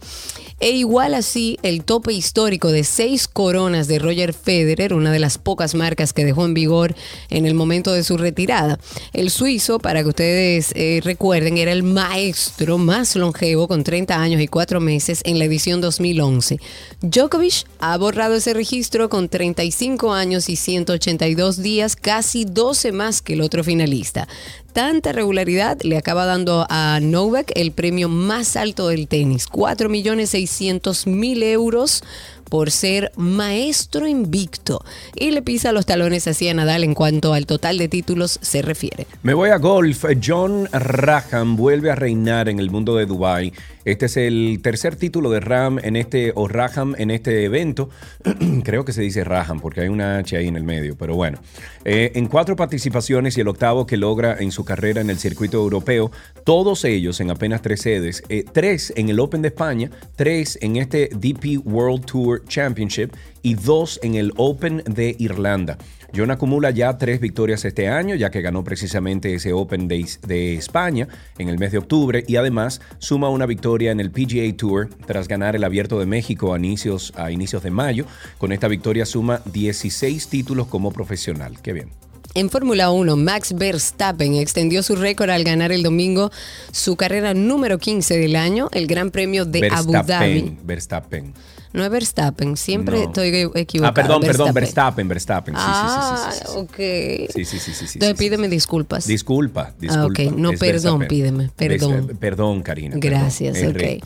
[0.60, 5.38] E igual así el tope histórico de seis coronas de Roger Federer, una de las
[5.38, 6.96] pocas marcas que dejó en vigor
[7.30, 8.80] en el momento de su retirada.
[9.12, 14.40] El suizo, para que ustedes eh, recuerden, era el maestro más longevo con 30 años
[14.40, 16.58] y 4 meses en la edición 2011.
[17.02, 23.34] Djokovic ha borrado ese registro con 35 años y 182 días, casi 12 más que
[23.34, 24.26] el otro finalista.
[24.78, 25.80] Tanta regularidad.
[25.82, 31.42] Le acaba dando a Novak el premio más alto del tenis, 4 millones 600 mil
[31.42, 32.04] euros
[32.48, 34.84] por ser maestro invicto
[35.14, 38.62] y le pisa los talones así a Nadal en cuanto al total de títulos se
[38.62, 39.06] refiere.
[39.22, 40.04] Me voy a golf.
[40.24, 43.52] John Raham vuelve a reinar en el mundo de Dubai.
[43.84, 47.88] Este es el tercer título de Ram en este o Raham en este evento.
[48.64, 51.38] Creo que se dice Raham porque hay una H ahí en el medio, pero bueno.
[51.84, 55.56] Eh, en cuatro participaciones y el octavo que logra en su carrera en el circuito
[55.56, 56.12] europeo,
[56.44, 60.76] todos ellos en apenas tres sedes, eh, tres en el Open de España, tres en
[60.76, 63.12] este DP World Tour Championship
[63.42, 65.78] y dos en el Open de Irlanda.
[66.16, 70.54] John acumula ya tres victorias este año, ya que ganó precisamente ese Open de, de,
[70.54, 74.88] España en el mes de octubre y además suma una victoria en el PGA Tour
[75.06, 78.06] tras ganar el Abierto de México a inicios, a inicios de mayo.
[78.38, 81.60] Con esta victoria suma 16 títulos como profesional.
[81.60, 81.90] Qué bien.
[82.34, 86.30] En Fórmula 1, Max Verstappen extendió su récord al ganar el domingo
[86.72, 90.58] su carrera número 15 del año, el Gran Premio de Verstappen, Abu Dhabi.
[90.62, 91.34] Verstappen.
[91.72, 93.04] No es Verstappen, siempre No.
[93.04, 93.90] estoy equivocado.
[93.90, 95.54] Ah, perdón, perdón, Verstappen, Verstappen.
[95.54, 96.58] Sí, Ah, sí, sí, sí, sí, sí.
[96.58, 97.34] ok.
[97.34, 99.06] Sí, sí, sí, Entonces pídeme disculpas.
[99.06, 100.22] Disculpa, disculpa.
[100.22, 100.32] Ah, ok.
[100.36, 101.08] No, Es perdón, Verstappen.
[101.08, 102.16] pídeme, perdón.
[102.18, 102.96] Perdón, Karina.
[102.98, 103.10] perdón.
[103.20, 104.04] Gracias, Es ok.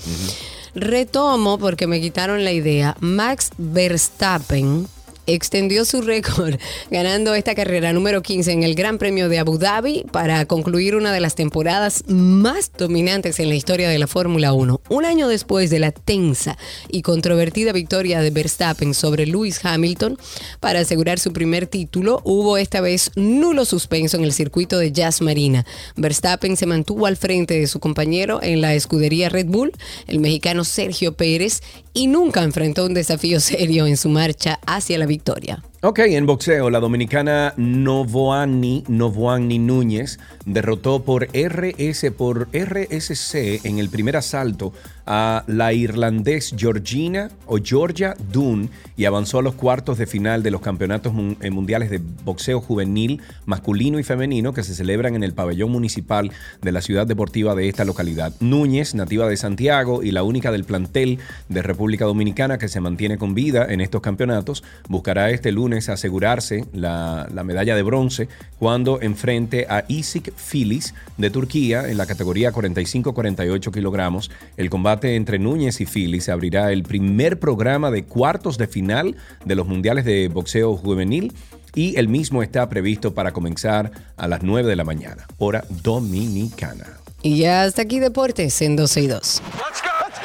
[0.75, 2.97] Retomo porque me quitaron la idea.
[3.01, 4.87] Max Verstappen
[5.27, 6.57] extendió su récord
[6.91, 11.13] ganando esta carrera número 15 en el Gran Premio de Abu Dhabi para concluir una
[11.13, 14.81] de las temporadas más dominantes en la historia de la Fórmula 1.
[14.89, 16.57] Un año después de la tensa
[16.89, 20.19] y controvertida victoria de Verstappen sobre Lewis Hamilton
[20.61, 25.21] para asegurar su primer título, hubo esta vez nulo suspenso en el circuito de Jazz
[25.21, 25.65] Marina.
[25.97, 29.73] Verstappen se mantuvo al frente de su compañero en la escudería Red Bull,
[30.07, 31.61] el mexicano Sergio Pérez,
[31.95, 35.72] y nunca enfrentó un desafío serio en su marcha hacia la victoria.
[35.85, 43.89] Ok, en boxeo, la dominicana Novoani, Novoani Núñez derrotó por RS por RSC en el
[43.89, 44.73] primer asalto
[45.07, 50.53] a la irlandés Georgina o Georgia Dunn y avanzó a los cuartos de final de
[50.53, 55.35] los campeonatos eh, mundiales de boxeo juvenil masculino y femenino que se celebran en el
[55.35, 56.31] pabellón municipal
[56.61, 58.33] de la ciudad deportiva de esta localidad.
[58.39, 61.19] Núñez, nativa de Santiago y la única del plantel
[61.49, 66.65] de República Dominicana que se mantiene con vida en estos campeonatos, buscará este lunes asegurarse
[66.73, 72.53] la, la medalla de bronce cuando enfrente a Isik Filis de Turquía en la categoría
[72.53, 74.31] 45-48 kilogramos.
[74.57, 79.55] El combate entre Núñez y Filis abrirá el primer programa de cuartos de final de
[79.55, 81.33] los mundiales de boxeo juvenil
[81.75, 86.87] y el mismo está previsto para comenzar a las 9 de la mañana, hora dominicana.
[87.23, 89.43] Y ya hasta aquí deportes en 12 y 2.
[89.55, 89.93] Let's go.
[90.05, 90.21] Let's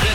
[0.00, 0.05] go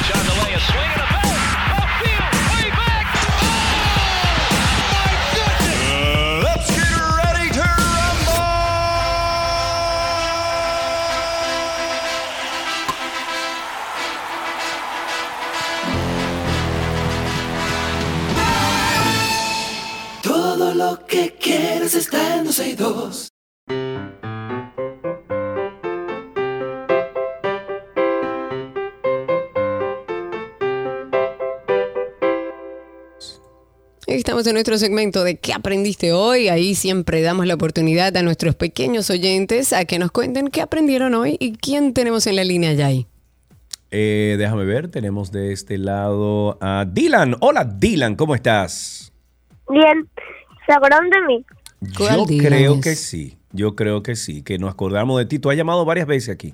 [20.82, 23.30] lo que quieres está en 12 y 2.
[34.08, 36.50] Estamos en nuestro segmento de ¿Qué aprendiste hoy?
[36.50, 41.14] Ahí siempre damos la oportunidad a nuestros pequeños oyentes a que nos cuenten qué aprendieron
[41.14, 43.06] hoy y quién tenemos en la línea ya ahí.
[43.92, 47.36] Eh, déjame ver, tenemos de este lado a Dylan.
[47.40, 49.14] Hola Dylan, ¿cómo estás?
[49.70, 50.10] Bien,
[50.66, 51.45] ¿se acuerdan de mí?
[51.97, 52.82] ¿Cuál Yo creo es?
[52.82, 55.39] que sí, yo creo que sí, que nos acordamos de ti.
[55.39, 56.53] Tú has llamado varias veces aquí.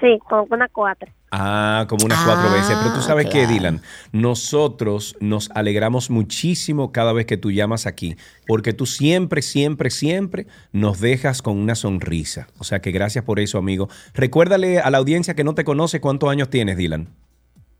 [0.00, 1.10] Sí, como una cuatro.
[1.30, 2.76] Ah, como unas cuatro Ah, veces.
[2.82, 3.48] Pero tú sabes qué, claro.
[3.48, 3.80] Dylan,
[4.12, 10.46] nosotros nos alegramos muchísimo cada vez que tú llamas aquí, porque tú siempre, siempre, siempre
[10.72, 12.46] nos dejas con una sonrisa.
[12.58, 13.88] O sea que gracias por eso, amigo.
[14.12, 17.08] Recuérdale a la audiencia que no te conoce cuántos años tienes, Dylan.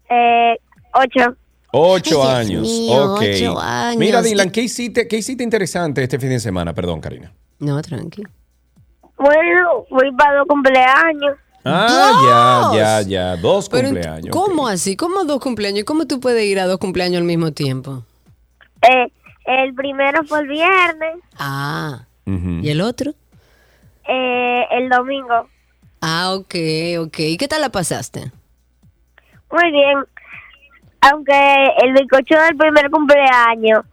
[0.09, 0.57] Eh,
[0.95, 1.37] ocho.
[1.73, 2.62] Ocho Ay, años.
[2.62, 3.21] mío, ok.
[3.23, 3.99] ocho años.
[3.99, 6.73] Mira, Dylan, ¿qué hiciste, ¿qué hiciste interesante este fin de semana?
[6.73, 7.33] Perdón, Karina.
[7.59, 8.23] No, tranqui.
[9.19, 11.37] Bueno, fui para dos cumpleaños.
[11.64, 12.77] Ah, ¡Dos!
[12.77, 13.37] ya, ya, ya.
[13.37, 14.29] Dos Pero, cumpleaños.
[14.31, 14.95] ¿Cómo así?
[14.97, 15.81] ¿Cómo dos cumpleaños?
[15.81, 18.05] ¿Y ¿Cómo tú puedes ir a dos cumpleaños al mismo tiempo?
[18.83, 19.11] Eh,
[19.47, 22.05] el primero fue el viernes, Ah.
[22.27, 23.12] ¿y el otro?
[24.09, 25.49] eh, el domingo.
[26.01, 26.55] Ah, ok,
[27.01, 27.19] ok.
[27.21, 28.31] ¿Y qué tal la pasaste?
[29.51, 29.99] Muy bien.
[31.11, 33.85] Aunque el bizcocho del primer cumpleaños,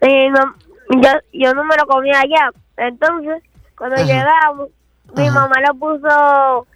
[0.00, 0.54] eh, no-
[1.00, 2.50] yo, yo no me lo comía allá.
[2.76, 3.42] Entonces,
[3.76, 4.04] cuando Ajá.
[4.06, 4.68] llegamos,
[5.14, 5.32] mi Ajá.
[5.40, 6.66] mamá lo puso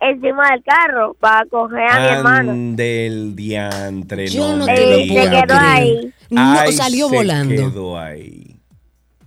[0.00, 2.52] encima del carro para coger a mi hermano.
[2.76, 5.60] Del diantre, Yo no, no me te lo Eh, se quedó creer.
[5.60, 6.14] ahí.
[6.30, 7.54] No, Ay, salió se volando.
[7.70, 8.56] quedó ahí.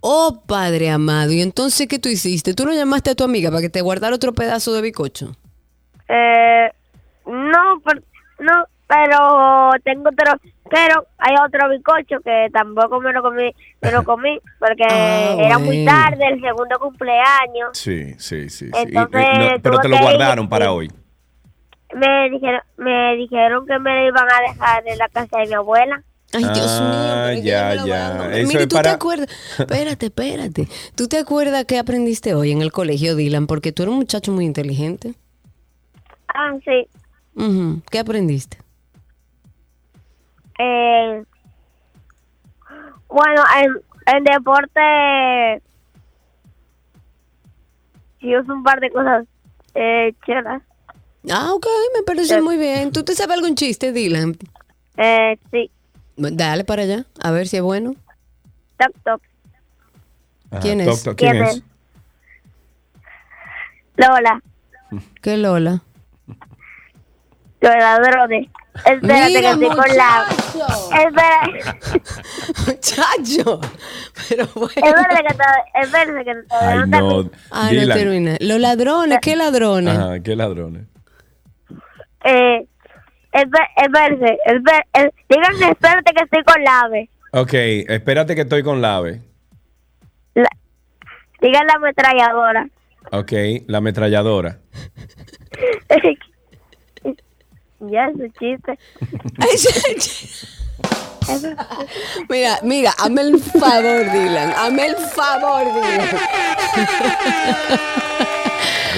[0.01, 1.31] Oh, padre amado.
[1.31, 2.53] ¿Y entonces qué tú hiciste?
[2.53, 5.35] ¿Tú no llamaste a tu amiga para que te guardara otro pedazo de bicocho?
[6.07, 6.71] Eh,
[7.25, 7.81] no,
[8.39, 14.03] no, pero tengo otro, pero hay otro bizcocho que tampoco me lo comí, me lo
[14.03, 17.69] comí porque Ah, era muy tarde, el segundo cumpleaños.
[17.73, 18.67] Sí, sí, sí.
[18.67, 18.71] sí.
[18.73, 20.89] Entonces, Y- y no, pero te lo ir- guardaron para hoy.
[21.93, 25.53] Me dijeron, me dijeron que me lo iban a dejar en la casa de mi
[25.53, 26.03] abuela.
[26.33, 26.89] Ay, Dios mío.
[26.91, 27.85] Ah, que ya, ya.
[27.85, 28.31] guardo.
[28.31, 29.29] Eso Mire, es ¿tú para- te acuerdas?
[29.59, 30.67] Espérate, espérate.
[30.95, 33.47] ¿Tú te acuerdas qué aprendiste hoy en el colegio, Dylan?
[33.47, 35.13] Porque tú eres un muchacho muy inteligente.
[36.27, 36.87] Ah, sí.
[37.35, 37.81] Ujú.
[37.89, 38.57] ¿Qué aprendiste?
[40.59, 41.23] Eh,
[43.07, 45.61] bueno, en, en deporte
[48.19, 49.25] yo uso un par de cosas
[49.75, 50.61] eh, chulas.
[51.31, 52.91] Ah, ok, me parece muy bien.
[52.91, 54.37] ¿Tú te sabes algún chiste, Dylan?
[54.97, 55.69] Eh, sí,
[56.15, 57.93] Dale para allá, a ver si es bueno.
[58.79, 59.21] toc toc.
[60.49, 61.03] Ajá, ¿Quién toc, es?
[61.03, 61.55] toc, ¿Quién ¿Quién es?
[61.57, 61.63] es?
[63.97, 64.41] Lola,
[65.21, 65.81] ¿Qué Lola?
[67.61, 68.47] los ladrones.
[68.85, 70.25] Espérate Mira, que estoy con la...
[70.27, 70.89] muchacho.
[70.93, 71.41] Espera,
[72.67, 73.61] Muchacho.
[74.29, 74.71] Pero bueno.
[74.75, 77.09] espérate que todavía, espérate que todavía Ay, no no.
[77.09, 77.31] termino.
[77.51, 78.37] Ah, no termina.
[78.39, 79.97] Los ladrones, ¿qué ladrones?
[79.97, 80.83] Ajá, qué ladrones.
[82.23, 82.65] Eh,
[83.33, 87.09] espérate, eh, díganme, espérate que estoy con la ave.
[87.33, 89.21] Ok, espérate que estoy con la ave.
[90.33, 90.49] La,
[91.41, 92.67] digan la ametralladora.
[93.11, 93.31] Ok,
[93.67, 94.57] la ametralladora.
[97.79, 98.77] ya, ese chiste.
[99.53, 99.69] Eso-
[102.29, 104.53] Mira, mira, hazme el favor, Dylan.
[104.57, 106.07] Hazme el favor, Dylan.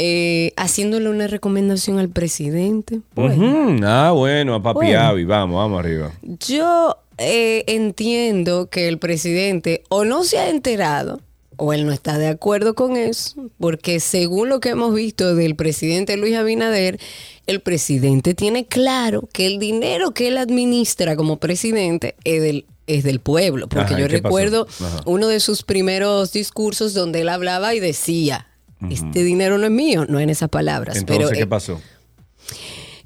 [0.00, 3.00] eh, haciéndole una recomendación al presidente.
[3.16, 3.76] Bueno.
[3.84, 5.00] Ah, bueno, a Papi Bueno.
[5.00, 6.12] Avi, vamos, vamos arriba.
[6.22, 11.20] Yo eh, entiendo que el presidente o no se ha enterado
[11.56, 15.56] o él no está de acuerdo con eso, porque según lo que hemos visto del
[15.56, 17.00] presidente Luis Abinader,
[17.48, 23.04] el presidente tiene claro que el dinero que él administra como presidente es del es
[23.04, 24.66] del pueblo, porque Ajá, ¿y yo recuerdo
[25.04, 28.47] uno de sus primeros discursos donde él hablaba y decía,
[28.90, 31.80] este dinero no es mío, no en esas palabras, Entonces, pero ¿qué eh, pasó?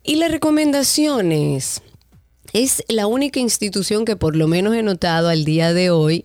[0.03, 1.83] y las recomendaciones
[2.53, 6.25] es la única institución que por lo menos he notado al día de hoy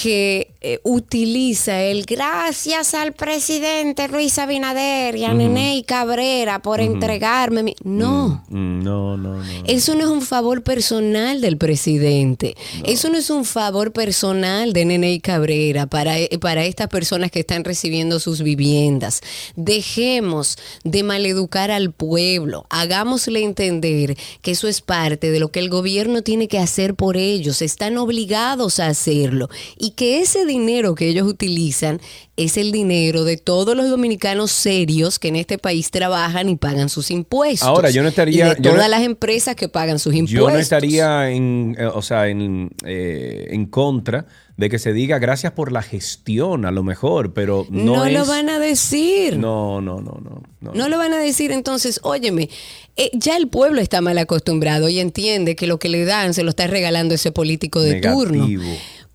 [0.00, 7.64] que eh, utiliza el gracias al presidente Luis Abinader y a Nene Cabrera por entregarme
[7.64, 7.74] mi...
[7.82, 8.44] No.
[8.48, 9.64] Mm, no, no, no.
[9.66, 12.56] Eso no es un favor personal del presidente.
[12.84, 17.32] Eso no es un favor personal de Nene y Cabrera para, eh, para estas personas
[17.32, 19.20] que están recibiendo sus viviendas.
[19.56, 22.66] Dejemos de maleducar al pueblo.
[22.70, 27.16] Hagámosle entender que eso es parte de lo que el gobierno tiene que hacer por
[27.16, 27.62] ellos.
[27.62, 29.48] Están obligados a hacerlo.
[29.76, 32.00] Y que ese dinero que ellos utilizan
[32.36, 36.88] es el dinero de todos los dominicanos serios que en este país trabajan y pagan
[36.88, 37.66] sus impuestos.
[37.68, 40.40] Ahora, yo no estaría- Y de yo no- todas las empresas que pagan sus impuestos.
[40.40, 44.26] Yo no estaría en, eh, o sea, en, eh, en contra
[44.56, 48.12] de que se diga gracias por la gestión, a lo mejor, pero no, No, es...
[48.12, 49.36] lo van a decir.
[49.38, 50.42] No, no, no, no.
[50.60, 50.72] no.
[50.72, 52.48] No lo van a decir, entonces, óyeme,
[52.96, 56.42] eh, ya el pueblo está mal acostumbrado y entiende que lo que le dan se
[56.42, 58.46] lo está regalando ese político de turno.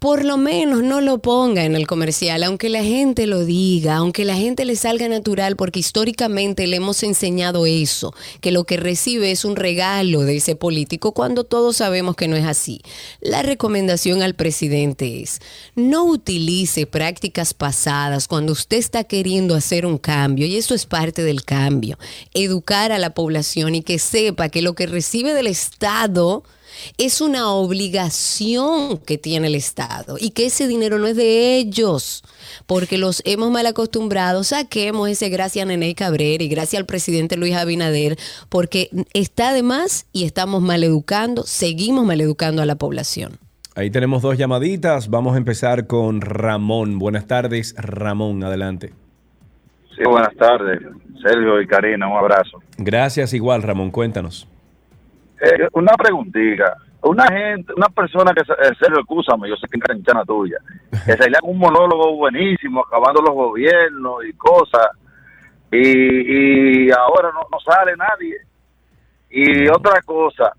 [0.03, 4.25] Por lo menos no lo ponga en el comercial, aunque la gente lo diga, aunque
[4.25, 9.31] la gente le salga natural, porque históricamente le hemos enseñado eso, que lo que recibe
[9.31, 12.81] es un regalo de ese político, cuando todos sabemos que no es así.
[13.21, 15.39] La recomendación al presidente es,
[15.73, 21.23] no utilice prácticas pasadas cuando usted está queriendo hacer un cambio, y eso es parte
[21.23, 21.97] del cambio,
[22.33, 26.43] educar a la población y que sepa que lo que recibe del Estado
[26.97, 32.23] es una obligación que tiene el Estado y que ese dinero no es de ellos,
[32.65, 34.43] porque los hemos mal acostumbrado.
[34.43, 38.17] Saquemos ese gracias a Nene Cabrera y gracias al presidente Luis Abinader,
[38.49, 43.39] porque está de más y estamos maleducando, seguimos maleducando a la población.
[43.75, 45.09] Ahí tenemos dos llamaditas.
[45.09, 46.99] Vamos a empezar con Ramón.
[46.99, 48.43] Buenas tardes, Ramón.
[48.43, 48.93] Adelante.
[49.95, 50.79] Sí, buenas tardes,
[51.21, 52.61] Sergio y Karina, un abrazo.
[52.77, 53.91] Gracias igual, Ramón.
[53.91, 54.47] Cuéntanos.
[55.41, 56.77] Eh, una preguntita.
[57.01, 60.57] Una gente, una persona que, se- eh, Sergio, escúchame, yo sé que es canchana tuya,
[61.05, 64.87] que se le haga un monólogo buenísimo, acabando los gobiernos y cosas,
[65.71, 68.37] y, y ahora no, no sale nadie.
[69.29, 70.53] Y otra cosa,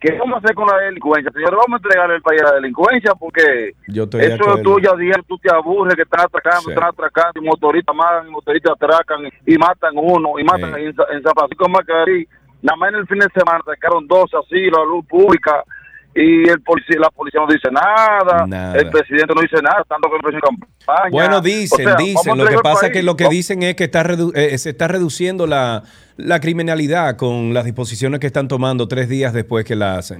[0.00, 1.30] ¿qué vamos a hacer con la delincuencia?
[1.30, 5.38] Señores, vamos a entregar el país a la delincuencia porque eso tú ya día tú
[5.38, 6.70] te aburres que están atracando, Sí.
[6.70, 10.80] están atracando, y motoristas matan, y motoristas atracan y matan uno, y matan Sí.
[10.80, 12.28] en, en San Francisco de Macorís.
[12.62, 15.62] Nada más en el fin de semana sacaron dos así, la luz pública,
[16.14, 18.76] y el policía, la policía no dice nada, Nada.
[18.76, 21.10] el presidente no dice nada, tanto que el campaña.
[21.12, 22.38] Bueno, dicen, O sea, vamos dicen.
[22.38, 24.88] Lo que pasa es que lo que dicen es que está redu- eh, se está
[24.88, 25.84] reduciendo la,
[26.16, 30.18] la criminalidad con las disposiciones que están tomando tres días después que la hacen.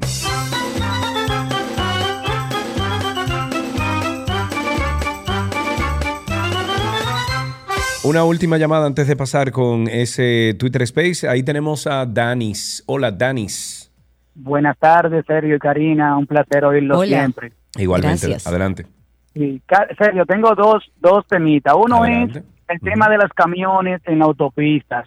[8.09, 11.29] Una última llamada antes de pasar con ese Twitter Space.
[11.29, 12.83] Ahí tenemos a Danis.
[12.87, 13.93] Hola, Danis.
[14.35, 16.17] Buenas tardes, Sergio y Karina.
[16.17, 17.07] Un placer oírlo Hola.
[17.07, 17.53] siempre.
[17.77, 18.47] Igualmente, Gracias.
[18.47, 18.87] adelante.
[19.35, 19.61] Sí,
[19.99, 21.75] Sergio, tengo dos, dos temitas.
[21.77, 22.39] Uno Adelante.
[22.39, 25.07] es el tema de los camiones en autopistas.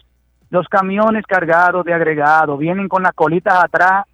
[0.50, 4.04] Los camiones cargados de agregado vienen con las colitas atrás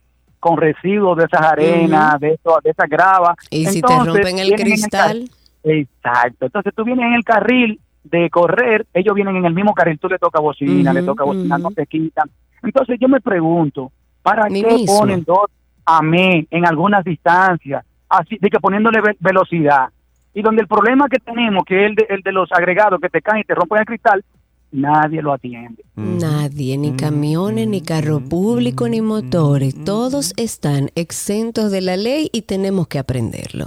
[0.40, 3.34] con residuos de esas arenas, de, eso, de esa grava.
[3.50, 5.28] Y si te rompen el cristal,
[5.62, 6.46] Exacto.
[6.46, 10.08] Entonces tú vienes en el carril de correr, ellos vienen en el mismo carril, tú
[10.08, 12.28] le toca bocina, le toca bocina, no te quitan.
[12.62, 13.92] Entonces yo me pregunto,
[14.22, 14.98] ¿para Ni qué mismo.
[14.98, 15.46] ponen dos
[15.84, 17.84] AME en algunas distancias?
[18.08, 19.88] Así de que poniéndole ve- velocidad.
[20.34, 23.08] Y donde el problema que tenemos, que es el de, el de los agregados que
[23.08, 24.24] te caen y te rompen el cristal,
[24.70, 25.82] nadie lo atiende.
[25.96, 32.42] nadie, ni camiones, ni carro público, ni motores, todos están exentos de la ley y
[32.42, 33.66] tenemos que aprenderlo.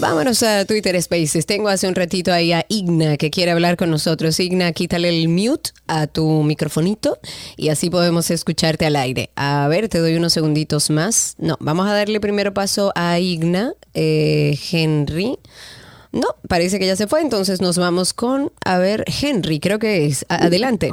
[0.00, 1.44] Vámonos a Twitter Spaces.
[1.44, 4.40] Tengo hace un ratito ahí a Igna que quiere hablar con nosotros.
[4.40, 7.18] Igna, quítale el mute a tu microfonito
[7.58, 9.28] y así podemos escucharte al aire.
[9.36, 11.34] A ver, te doy unos segunditos más.
[11.38, 15.38] No, vamos a darle primero paso a Igna, eh, Henry.
[16.12, 20.06] No, parece que ya se fue, entonces nos vamos con, a ver, Henry, creo que
[20.06, 20.24] es.
[20.30, 20.90] A- adelante.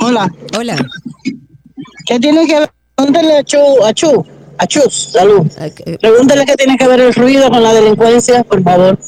[0.00, 0.76] Hola, Hola.
[2.06, 2.70] ¿qué tiene que ver?
[2.96, 4.26] Pregúntale a Chu, a Chu,
[4.58, 5.46] a Chus, salud.
[6.00, 8.98] Pregúntale qué tiene que ver el ruido con la delincuencia, por favor.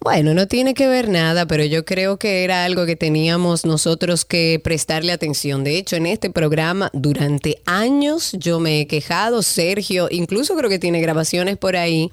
[0.00, 4.24] Bueno, no tiene que ver nada, pero yo creo que era algo que teníamos nosotros
[4.24, 5.64] que prestarle atención.
[5.64, 10.78] De hecho, en este programa, durante años yo me he quejado, Sergio, incluso creo que
[10.78, 12.10] tiene grabaciones por ahí,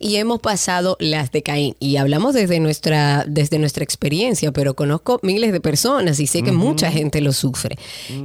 [0.00, 1.76] y hemos pasado las de Caín.
[1.78, 6.52] Y hablamos desde nuestra, desde nuestra experiencia, pero conozco miles de personas y sé que
[6.52, 7.76] mucha gente lo sufre.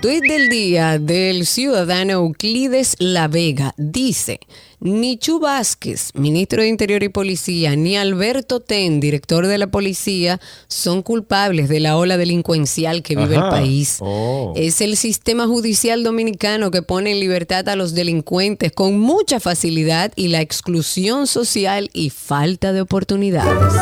[0.07, 4.39] Tuit del día del ciudadano Euclides La Vega dice,
[4.79, 10.39] ni Chu Vázquez, ministro de Interior y Policía, ni Alberto Ten, director de la policía,
[10.69, 13.47] son culpables de la ola delincuencial que vive Ajá.
[13.47, 13.97] el país.
[13.99, 14.53] Oh.
[14.55, 20.13] Es el sistema judicial dominicano que pone en libertad a los delincuentes con mucha facilidad
[20.15, 23.73] y la exclusión social y falta de oportunidades.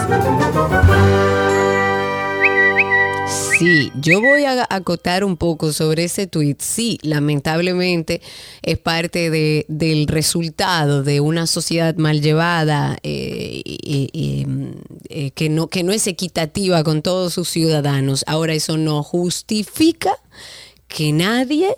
[3.27, 6.59] Sí, yo voy a acotar un poco sobre ese tuit.
[6.61, 8.21] Sí, lamentablemente
[8.61, 15.83] es parte de- del resultado de una sociedad mal llevada eh, eh, que, no, que
[15.83, 18.23] no es equitativa con todos sus ciudadanos.
[18.27, 20.11] Ahora eso no justifica
[20.87, 21.75] que nadie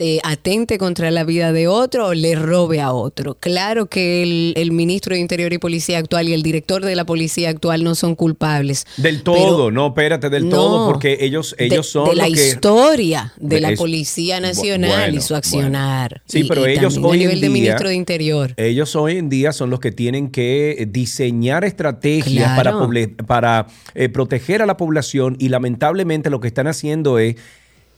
[0.00, 3.36] eh, atente contra la vida de otro o le robe a otro.
[3.38, 7.04] Claro que el, el ministro de Interior y Policía actual y el director de la
[7.06, 8.86] policía actual no son culpables.
[8.96, 10.56] Del todo, no, espérate, del No.
[10.56, 12.30] todo, porque ellos, de- ellos son de la que...
[12.32, 16.22] historia de la Policía Nacional bueno, y su accionar.
[16.26, 18.52] Sí, Y- pero y ellos hoy a nivel en de día, ministro de Interior.
[18.56, 22.56] Ellos hoy en día son los que tienen que diseñar estrategias Claro.
[22.56, 27.36] para, poble- para eh, proteger a la población y lamentablemente lo que están haciendo es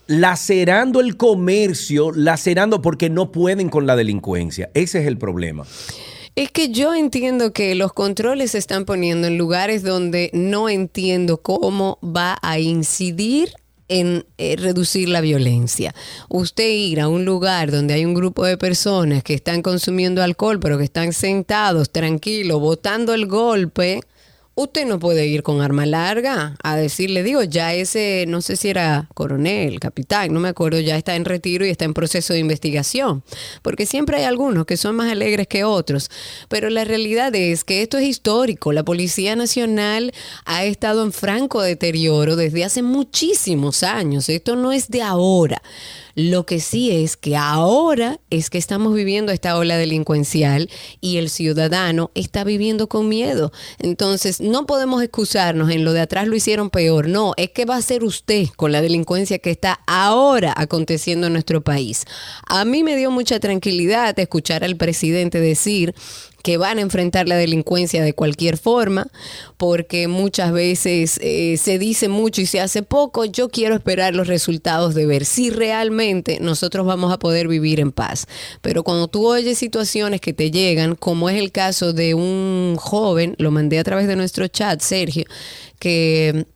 [0.07, 4.70] lacerando el comercio, lacerando porque no pueden con la delincuencia.
[4.74, 5.64] Ese es el problema.
[6.36, 11.38] Es que yo entiendo que los controles se están poniendo en lugares donde no entiendo
[11.38, 13.54] cómo va a incidir
[13.88, 15.94] en eh, reducir la violencia.
[16.28, 20.61] Usted ir a un lugar donde hay un grupo de personas que están consumiendo alcohol,
[20.61, 24.00] pero que están sentados, tranquilos, botando el golpe.
[24.59, 28.70] Usted no puede ir con arma larga a decirle, digo, ya ese, no sé si
[28.70, 32.38] era coronel, capitán, no me acuerdo, ya está en retiro y está en proceso de
[32.38, 33.22] investigación.
[33.61, 36.11] Porque siempre hay algunos que son más alegres que otros.
[36.48, 38.72] Pero la realidad es que esto es histórico.
[38.72, 40.14] La Policía Nacional
[40.46, 44.30] ha estado en franco deterioro desde hace muchísimos años.
[44.30, 45.61] Esto no es de ahora.
[46.16, 50.70] Lo que sí es que ahora es que estamos viviendo esta ola delincuencial
[51.02, 53.52] y el ciudadano está viviendo con miedo.
[53.78, 57.09] Entonces, no podemos excusarnos en lo de atrás lo hicieron peor.
[57.09, 61.32] No, es que va a ser usted con la delincuencia que está ahora aconteciendo en
[61.32, 62.05] nuestro país.
[62.47, 65.94] A mí me dio mucha tranquilidad escuchar al presidente decir
[66.47, 69.09] que van a enfrentar la delincuencia de cualquier forma,
[69.57, 73.24] porque muchas veces eh, se dice mucho y se hace poco.
[73.24, 77.90] Yo quiero esperar los resultados de ver si realmente nosotros vamos a poder vivir en
[77.90, 78.28] paz.
[78.62, 83.34] Pero cuando tú oyes situaciones que te llegan, como es el caso de un joven,
[83.38, 85.24] lo mandé a través de nuestro chat, Sergio,
[85.80, 86.47] que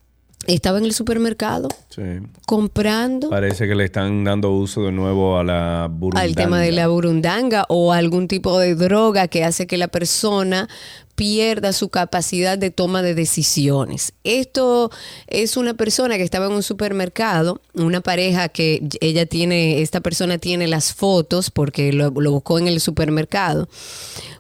[0.47, 2.03] estaba en el supermercado Sí.
[2.47, 6.25] comprando Parece que le están dando uso de nuevo a la burundanga.
[6.29, 10.69] al tema de la burundanga o algún tipo de droga que hace que la persona
[11.15, 14.15] pierda su capacidad de toma de decisiones.
[14.25, 14.91] Esto
[15.27, 20.39] es una persona que estaba en un supermercado, una pareja que ella tiene, esta persona
[20.39, 23.69] tiene las fotos porque lo, lo buscó en el supermercado.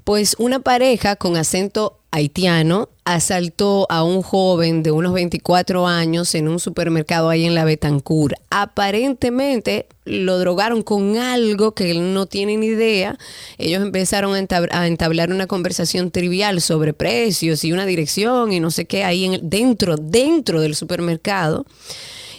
[0.05, 6.48] Pues una pareja con acento haitiano asaltó a un joven de unos 24 años en
[6.48, 8.34] un supermercado ahí en la Betancur.
[8.50, 13.16] Aparentemente lo drogaron con algo que él no tiene ni idea.
[13.58, 18.86] Ellos empezaron a entablar una conversación trivial sobre precios y una dirección y no sé
[18.86, 21.64] qué ahí en el- dentro, dentro del supermercado.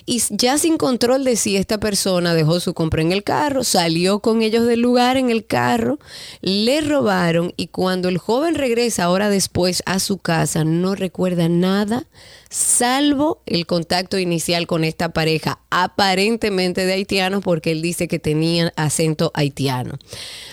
[0.06, 4.20] Y ya sin control de si esta persona dejó su compra en el carro, salió
[4.20, 6.00] con ellos del lugar en el carro,
[6.42, 12.08] le robaron y cuando el joven regresa ahora después a su casa no recuerda nada
[12.52, 18.74] salvo el contacto inicial con esta pareja aparentemente de haitianos porque él dice que tenían
[18.76, 19.98] acento haitiano.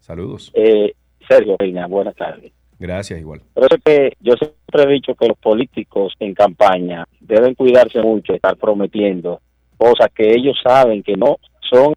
[0.00, 0.50] Saludos.
[0.54, 0.94] Eh,
[1.28, 2.52] Sergio Reina, buenas tardes.
[2.78, 3.42] Gracias, igual.
[3.54, 8.02] Por eso es que yo siempre he dicho que los políticos en campaña deben cuidarse
[8.02, 9.40] mucho de estar prometiendo
[9.76, 11.36] cosas que ellos saben que no
[11.70, 11.92] son,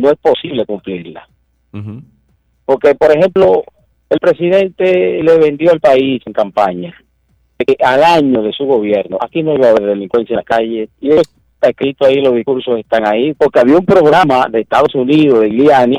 [0.00, 1.26] no es posible cumplirlas.
[2.64, 3.64] Porque, por ejemplo,
[4.10, 6.94] el presidente le vendió al país en campaña
[7.58, 10.88] que al año de su gobierno, aquí no iba a haber delincuencia en la calle,
[11.00, 11.22] y eso
[11.54, 15.50] está escrito ahí, los discursos están ahí, porque había un programa de Estados Unidos, de
[15.50, 15.96] Giuliani,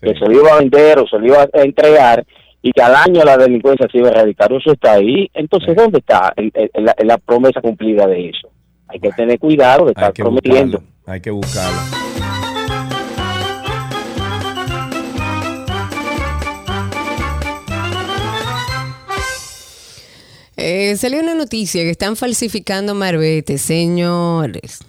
[0.00, 2.24] que se lo iba a vender o se lo iba a entregar,
[2.62, 4.52] y que al año la delincuencia se iba a erradicar.
[4.52, 5.28] Eso está ahí.
[5.34, 8.48] Entonces, ¿dónde está el- el- el- la, la promesa cumplida de eso?
[8.86, 10.78] Hay que tener cuidado de estar Hay prometiendo.
[10.78, 11.12] buscarlo.
[11.12, 11.99] Hay que buscarlo.
[20.62, 24.80] Eh, salió una noticia que están falsificando marbetes, señores.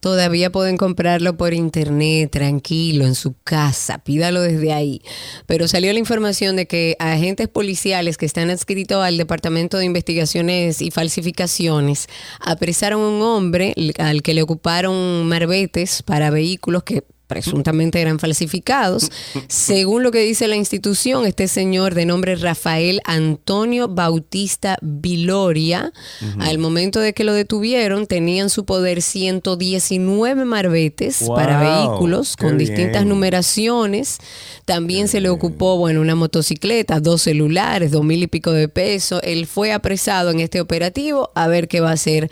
[0.00, 5.02] Todavía pueden comprarlo por internet, tranquilo, en su casa, pídalo desde ahí.
[5.44, 10.80] Pero salió la información de que agentes policiales que están adscritos al Departamento de Investigaciones
[10.80, 12.08] y Falsificaciones
[12.40, 19.10] apresaron a un hombre al que le ocuparon marbetes para vehículos que presuntamente eran falsificados.
[19.48, 25.92] Según lo que dice la institución, este señor de nombre Rafael Antonio Bautista Viloria,
[26.40, 32.36] al momento de que lo detuvieron, tenía en su poder 119 marbetes Wow, para vehículos
[32.36, 33.08] con distintas bien.
[33.08, 34.18] numeraciones.
[34.64, 39.20] También se le ocupó, bueno, una motocicleta, dos celulares, dos mil y pico de pesos.
[39.22, 42.30] Él fue apresado en este operativo a ver qué va a hacer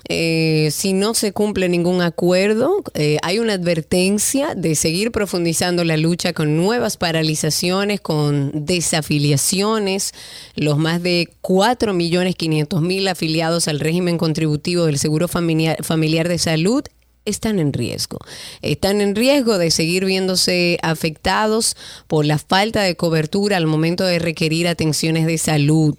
[0.08, 5.96] Eh, si no se cumple ningún acuerdo, eh, hay una advertencia de seguir profundizando la
[5.96, 10.14] lucha con nuevas paralizaciones, con desafiliaciones.
[10.56, 16.82] Los más de 4.500.000 afiliados al régimen contributivo del Seguro Familiar, Familiar de Salud
[17.26, 18.18] están en riesgo.
[18.62, 24.18] Están en riesgo de seguir viéndose afectados por la falta de cobertura al momento de
[24.18, 25.94] requerir atenciones de salud.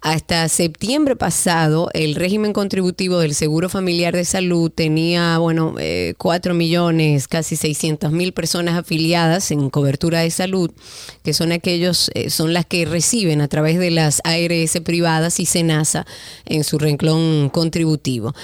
[0.00, 6.54] Hasta septiembre pasado, el régimen contributivo del Seguro Familiar de Salud tenía, bueno, eh, 4
[6.54, 10.70] millones, casi 600 mil personas afiliadas en cobertura de salud,
[11.24, 15.46] que son aquellos, eh, son las que reciben a través de las ARS privadas y
[15.46, 16.06] SENASA
[16.46, 18.34] en su renglón contributivo.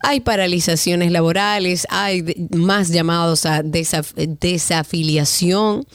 [0.00, 5.86] Hay paralizaciones laborales, hay de- más llamados a desaf- desafiliación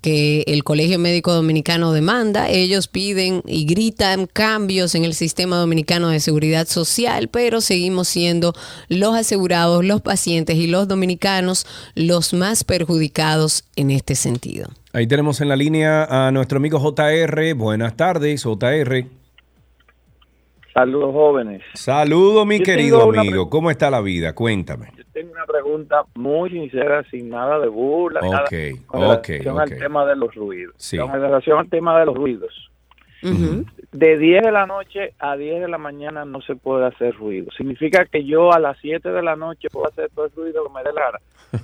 [0.00, 2.48] que el Colegio Médico Dominicano demanda.
[2.48, 8.52] Ellos piden y gritan cambios en el sistema dominicano de seguridad social, pero seguimos siendo
[8.88, 14.68] los asegurados, los pacientes y los dominicanos los más perjudicados en este sentido.
[14.92, 17.54] Ahí tenemos en la línea a nuestro amigo JR.
[17.54, 19.06] Buenas tardes, JR.
[20.72, 21.62] Saludos jóvenes.
[21.74, 23.50] Saludo, mi Yo querido amigo.
[23.50, 24.34] ¿Cómo está la vida?
[24.34, 24.88] Cuéntame.
[25.12, 29.60] Tengo una pregunta muy sincera, sin nada de burla, ni nada, Ok, con ok, relación
[29.60, 30.74] al tema de los ruidos.
[30.78, 30.96] Sí.
[30.98, 32.70] Con relación al tema de los ruidos.
[33.92, 37.50] De 10 de la noche a 10 de la mañana no se puede hacer ruido.
[37.56, 40.72] Significa que yo a las 7 de la noche puedo hacer todo el ruido que
[40.72, 41.18] me dé la gana.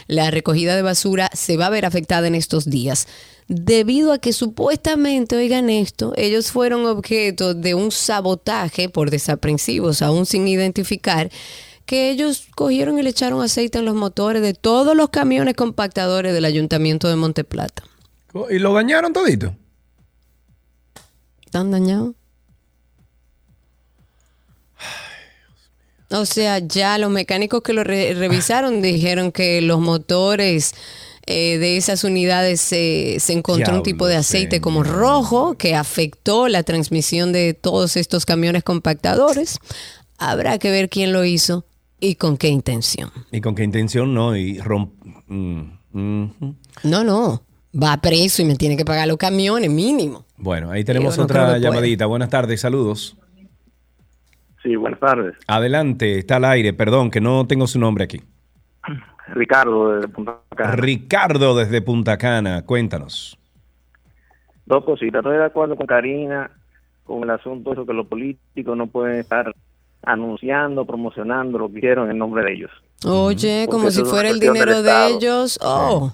[0.07, 3.07] la recogida de basura se va a ver afectada en estos días.
[3.49, 10.27] Debido a que supuestamente, oigan esto, ellos fueron objeto de un sabotaje por desaprensivos, aún
[10.27, 11.31] sin identificar,
[11.85, 16.35] que ellos cogieron y le echaron aceite en los motores de todos los camiones compactadores
[16.35, 17.85] del ayuntamiento de Monteplata.
[18.51, 19.55] ¿Y lo dañaron todito?
[21.45, 22.16] ¿Están dañados?
[26.11, 30.75] O sea, ya los mecánicos que lo re- revisaron dijeron que los motores
[31.27, 36.47] eh, de esas unidades se se encontró un tipo de aceite como rojo que afectó
[36.49, 39.59] la transmisión de todos estos camiones compactadores.
[40.19, 41.65] Habrá que ver quién lo hizo
[41.99, 43.11] y con qué intención.
[43.33, 44.37] ¿Y con qué intención no?
[44.37, 44.93] Y romp...
[45.27, 45.63] mm.
[46.85, 47.43] No, no.
[47.75, 50.25] Va preso y me tiene que pagar los camiones mínimo.
[50.37, 52.07] Bueno, ahí tenemos Yo otra llamadita.
[52.07, 53.17] Buenas tardes, saludos.
[54.67, 55.37] Sí, buenas tardes.
[55.47, 56.73] Adelante, está al aire.
[56.73, 58.21] Perdón, que no tengo su nombre aquí.
[59.29, 60.73] Ricardo de Punta Cana.
[60.73, 63.39] Ricardo desde Punta Cana, cuéntanos.
[64.65, 65.21] Dos cositas.
[65.21, 66.51] Estoy de acuerdo con Karina
[67.05, 69.55] con el asunto eso que los políticos no pueden estar
[70.03, 72.71] anunciando, promocionando lo que hicieron en nombre de ellos.
[73.07, 75.61] Oye, Porque como si fuera el dinero de ellos.
[75.63, 76.13] Oh.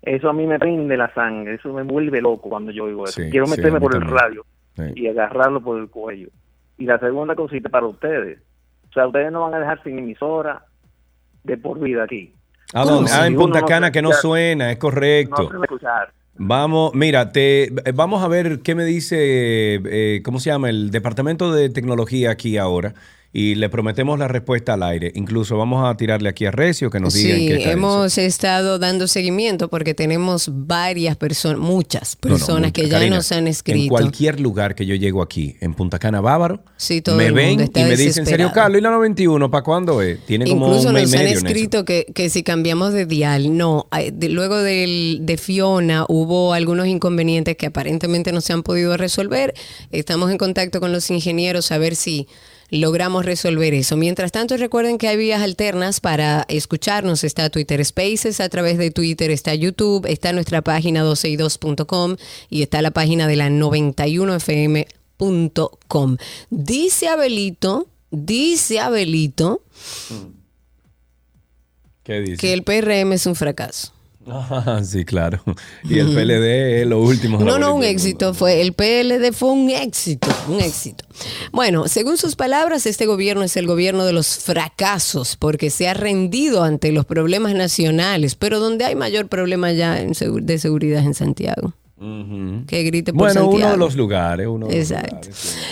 [0.00, 3.20] Eso a mí me rinde la sangre, eso me vuelve loco cuando yo oigo eso.
[3.20, 4.46] Sí, Quiero meterme por el radio
[4.94, 6.30] y agarrarlo por el cuello.
[6.78, 8.38] Y la segunda cosita para ustedes.
[8.90, 10.64] O sea, ustedes no van a dejar sin emisora
[11.42, 12.32] de por vida aquí.
[12.72, 15.50] Ah, en Punta Cana que no suena, es correcto.
[15.52, 16.12] No escuchar.
[16.36, 19.16] Vamos, mira, te, eh, vamos a ver qué me dice,
[19.84, 20.68] eh, ¿cómo se llama?
[20.68, 22.94] El Departamento de Tecnología aquí ahora.
[23.36, 25.10] Y le prometemos la respuesta al aire.
[25.16, 27.78] Incluso vamos a tirarle aquí a Recio que nos diga en Sí, qué está eso.
[27.78, 32.98] hemos estado dando seguimiento porque tenemos varias personas, muchas No, no, personas mucha- que ya
[32.98, 33.88] Karina, nos han En escrito.
[33.88, 37.82] cualquier lugar que yo llego aquí, en Punta Cana Bávaro, Sí, todo me ven y
[37.82, 38.52] me dicen, serio.
[38.54, 40.24] Carlos, ¿y la 91 para cuándo es?
[40.26, 43.04] Tiene como Incluso un mes nos han medio en escrito que, que si cambiamos de
[43.04, 43.88] dial, no.
[44.12, 49.54] De- luego del, de Fiona hubo algunos inconvenientes que aparentemente no se han podido resolver.
[49.90, 52.28] Estamos en contacto con los ingenieros a ver si
[52.74, 53.96] logramos resolver eso.
[53.96, 57.24] Mientras tanto, recuerden que hay vías alternas para escucharnos.
[57.24, 62.16] Está Twitter Spaces, a través de Twitter está YouTube, está nuestra página 12y2.com
[62.50, 66.16] y está la página de la 91fm.com.
[66.50, 69.62] Dice Abelito, dice Abelito
[72.02, 72.36] ¿Qué dice?
[72.36, 73.93] que el PRM es un fracaso.
[74.26, 75.42] Ah, sí, claro.
[75.82, 77.38] Y el PLD es lo último.
[77.38, 78.60] No, no, un éxito fue.
[78.60, 81.04] El PLD fue un éxito, un éxito.
[81.52, 85.94] Bueno, según sus palabras, este gobierno es el gobierno de los fracasos porque se ha
[85.94, 91.74] rendido ante los problemas nacionales, pero donde hay mayor problema ya de seguridad en Santiago.
[92.66, 93.56] Que grite por Bueno, Santiago.
[93.56, 94.46] uno de los lugares.
[94.46, 95.28] Uno de los Exacto.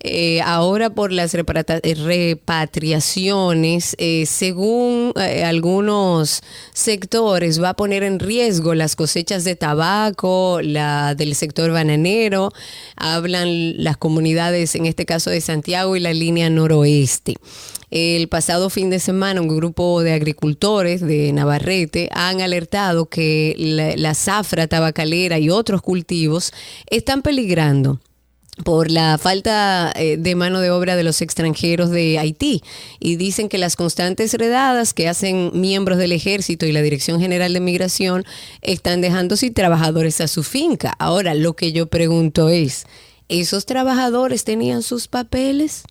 [0.04, 6.42] eh, ahora por las eh, repatriaciones, eh, según eh, algunos
[6.74, 12.52] sectores, va a poner en riesgo las cosechas de tabaco, la del sector bananero,
[12.96, 17.36] hablan las comunidades, en este caso de Santiago y la línea noroeste.
[17.90, 23.54] El pasado fin de semana, un grupo de agricultores de Navarrete han alertado que
[23.96, 26.52] la zafra tabacalera y otros cultivos
[26.90, 28.00] están peligrando
[28.62, 32.62] por la falta eh, de mano de obra de los extranjeros de Haití
[33.00, 37.52] y dicen que las constantes redadas que hacen miembros del ejército y la Dirección General
[37.52, 38.24] de Migración
[38.62, 40.94] están dejando sin trabajadores a su finca.
[40.98, 42.86] Ahora, lo que yo pregunto es,
[43.28, 45.82] ¿esos trabajadores tenían sus papeles?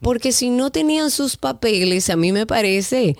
[0.00, 3.16] Porque si no tenían sus papeles, a mí me parece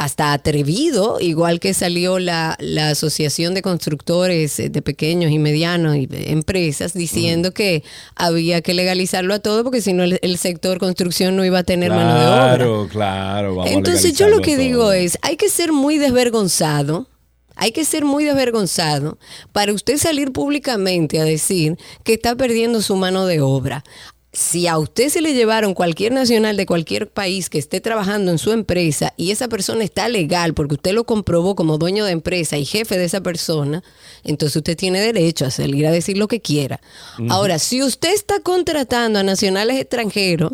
[0.00, 5.94] hasta atrevido, igual que salió la, la Asociación de Constructores eh, de Pequeños y Medianos
[5.94, 7.84] y Empresas diciendo que
[8.16, 11.64] había que legalizarlo a todo porque si no el, el sector construcción no iba a
[11.64, 12.56] tener mano de obra.
[12.56, 13.56] Claro, claro.
[13.56, 14.62] Vamos a Entonces yo lo que todo.
[14.62, 17.06] digo es, hay que ser muy desvergonzado,
[17.54, 19.18] hay que ser muy desvergonzado
[19.52, 23.84] para usted salir públicamente a decir que está perdiendo su mano de obra.
[24.32, 28.38] Si a usted se le llevaron cualquier nacional de cualquier país que esté trabajando en
[28.38, 32.56] su empresa y esa persona está legal porque usted lo comprobó como dueño de empresa
[32.56, 33.82] y jefe de esa persona,
[34.22, 36.80] entonces usted tiene derecho a salir a decir lo que quiera.
[37.28, 40.52] Ahora, si usted está contratando a nacionales extranjeros,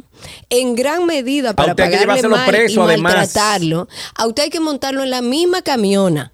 [0.48, 3.14] en gran medida para usted pagarle mal preso, y además.
[3.14, 6.32] maltratarlo, a usted hay que montarlo en la misma camiona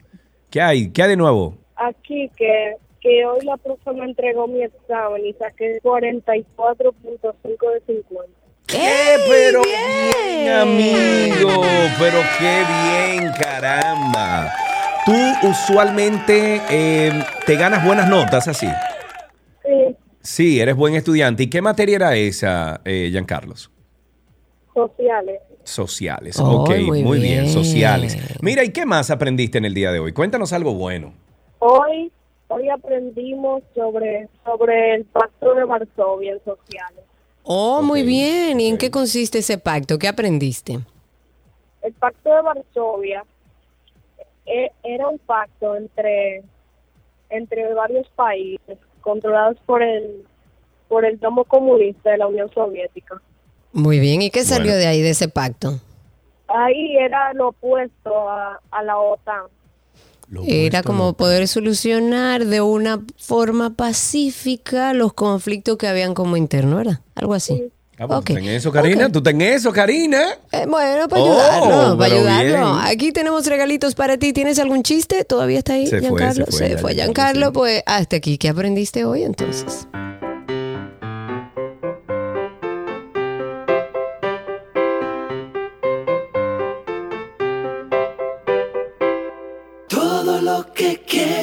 [0.49, 0.89] ¿Qué hay?
[0.89, 1.59] ¿Qué hay de nuevo?
[1.83, 8.33] aquí que, que hoy la profe me entregó mi examen y saqué 44.5 de 50.
[8.67, 11.63] ¡Qué pero bien, amigo!
[11.99, 12.63] Pero qué
[13.19, 14.53] bien, caramba.
[15.05, 15.13] Tú
[15.49, 18.69] usualmente eh, te ganas buenas notas así.
[19.65, 21.43] Sí, Sí, eres buen estudiante.
[21.43, 23.71] ¿Y qué materia era esa, eh, Giancarlos?
[24.73, 25.41] sociales.
[25.65, 26.39] Sociales.
[26.41, 27.43] Oh, ok, muy muy bien.
[27.43, 27.49] bien.
[27.53, 28.17] sociales.
[28.41, 30.13] Mira, ¿y qué más aprendiste en el día de hoy?
[30.13, 31.13] Cuéntanos algo bueno.
[31.59, 32.11] Hoy,
[32.53, 37.05] hoy aprendimos sobre, sobre el pacto de Varsovia en sociales.
[37.45, 38.61] Oh, muy bien.
[38.61, 39.99] ¿Y en qué consiste ese pacto?
[39.99, 40.79] ¿Qué aprendiste?
[41.83, 43.25] El pacto de Varsovia
[44.47, 46.43] e- era un pacto entre,
[47.31, 50.25] entre varios países controlados por el,
[50.89, 53.21] por el domo comunista de la Unión Soviética.
[53.73, 54.23] Muy bien.
[54.23, 54.79] ¿Y qué salió Bueno.
[54.79, 55.81] de ahí, de ese pacto?
[56.47, 59.47] Ahí era lo opuesto a, a la OTAN.
[60.47, 67.01] Era como poder solucionar de una forma pacífica los conflictos que habían como interno, ¿verdad?
[67.15, 67.65] Algo así.
[67.99, 68.27] Ah, pues, Ok.
[68.29, 69.13] ¿Tú ten eso, Karina?
[69.13, 70.23] ¿Tú ten eso, Karina?
[70.51, 72.51] Eh, bueno, para Oh, ayudarlo, para ayudarlo.
[72.77, 72.87] bien.
[72.87, 74.33] Aquí tenemos regalitos para ti.
[74.33, 75.25] ¿Tienes algún chiste?
[75.25, 76.47] ¿Todavía está ahí, Se fue, Giancarlo?
[76.47, 78.39] se fue, ya, ya, Giancarlo, pues hasta aquí.
[78.39, 79.87] ¿Qué aprendiste hoy entonces?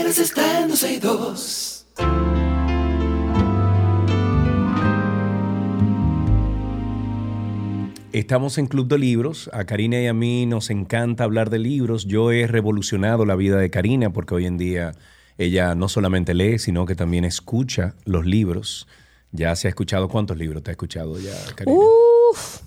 [0.09, 1.85] Quieres está en 12 y 2.
[8.11, 9.49] Estamos en Club de Libros.
[9.53, 12.05] A Karina y a mí nos encanta hablar de libros.
[12.05, 14.93] Yo he revolucionado la vida de Karina porque hoy en día
[15.37, 18.87] ella no solamente lee, sino que también escucha los libros.
[19.31, 21.77] Ya se ha escuchado, ¿cuántos libros te ha escuchado ya, Karina?
[21.77, 22.61] Uf,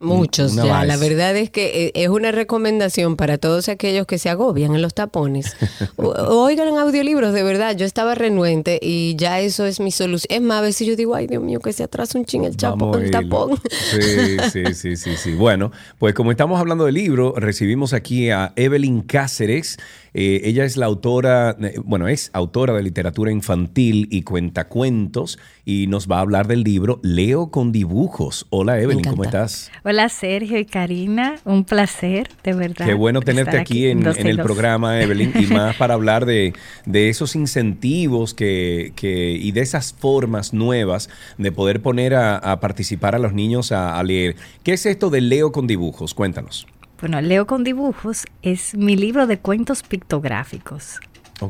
[0.00, 0.80] muchos ya.
[0.80, 0.86] vez.
[0.86, 4.82] La verdad es que eh, es una recomendación para todos aquellos que se agobian en
[4.82, 5.56] los tapones.
[5.96, 7.76] Oigan audiolibros, de verdad.
[7.76, 10.28] Yo estaba renuente y ya eso es mi solución.
[10.30, 12.56] Es más, a veces yo digo, ay Dios mío, que se atrasa un ching el,
[12.56, 13.58] chapo, el tapón.
[13.70, 15.32] Sí, sí, sí, sí, sí.
[15.34, 19.78] Bueno, pues como estamos hablando de libro, recibimos aquí a Evelyn Cáceres.
[20.20, 26.08] Eh, ella es la autora, bueno, es autora de literatura infantil y cuentacuentos y nos
[26.08, 28.44] va a hablar del libro Leo con dibujos.
[28.50, 29.70] Hola Evelyn, ¿cómo estás?
[29.84, 32.84] Hola Sergio y Karina, un placer, de verdad.
[32.84, 36.52] Qué bueno tenerte aquí en, el programa, Evelyn, y más para hablar de,
[36.84, 42.58] de esos incentivos que, que- y de esas formas nuevas de poder poner a, a
[42.58, 44.34] participar a los niños a, a leer.
[44.64, 46.12] ¿Qué es esto de Leo con dibujos?
[46.12, 46.66] Cuéntanos.
[47.00, 50.98] Bueno, Leo con dibujos es mi libro de cuentos pictográficos.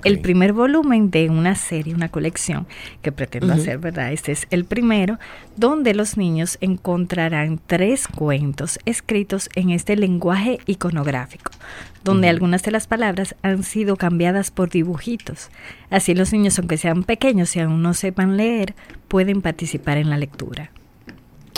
[0.04, 2.66] El primer volumen de una serie, una colección
[3.00, 4.12] que pretendo hacer, ¿verdad?
[4.12, 5.18] Este es el primero,
[5.56, 11.52] donde los niños encontrarán tres cuentos escritos en este lenguaje iconográfico,
[12.04, 15.48] donde algunas de las palabras han sido cambiadas por dibujitos.
[15.88, 18.74] Así los niños, aunque sean pequeños y aún no sepan leer,
[19.08, 20.70] pueden participar en la lectura.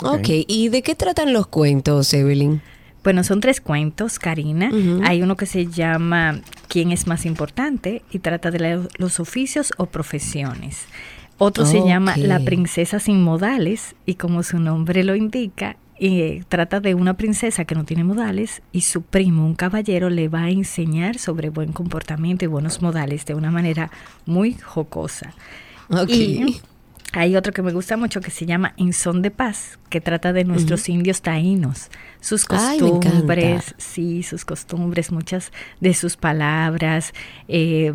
[0.03, 2.61] ok, ¿y de qué tratan los cuentos, Evelyn?
[3.03, 4.69] Bueno, son tres cuentos, Karina.
[5.03, 8.03] Hay uno que se llama ¿Quién es más importante?
[8.11, 10.85] y trata de la- los oficios o profesiones.
[11.37, 12.15] Otro se llama.
[12.17, 17.65] La princesa sin modales y como su nombre lo indica, eh, trata de una princesa
[17.65, 21.71] que no tiene modales y su primo, un caballero, le va a enseñar sobre buen
[21.73, 23.89] comportamiento y buenos modales de una manera
[24.27, 25.33] muy jocosa.
[26.13, 26.61] Y
[27.13, 30.31] hay otro que me gusta mucho que se llama En Son de Paz, que trata
[30.31, 31.89] de nuestros indios taínos,
[32.21, 35.51] sus Ay, costumbres, sí, sus costumbres, muchas
[35.81, 37.13] de sus palabras,
[37.49, 37.93] eh,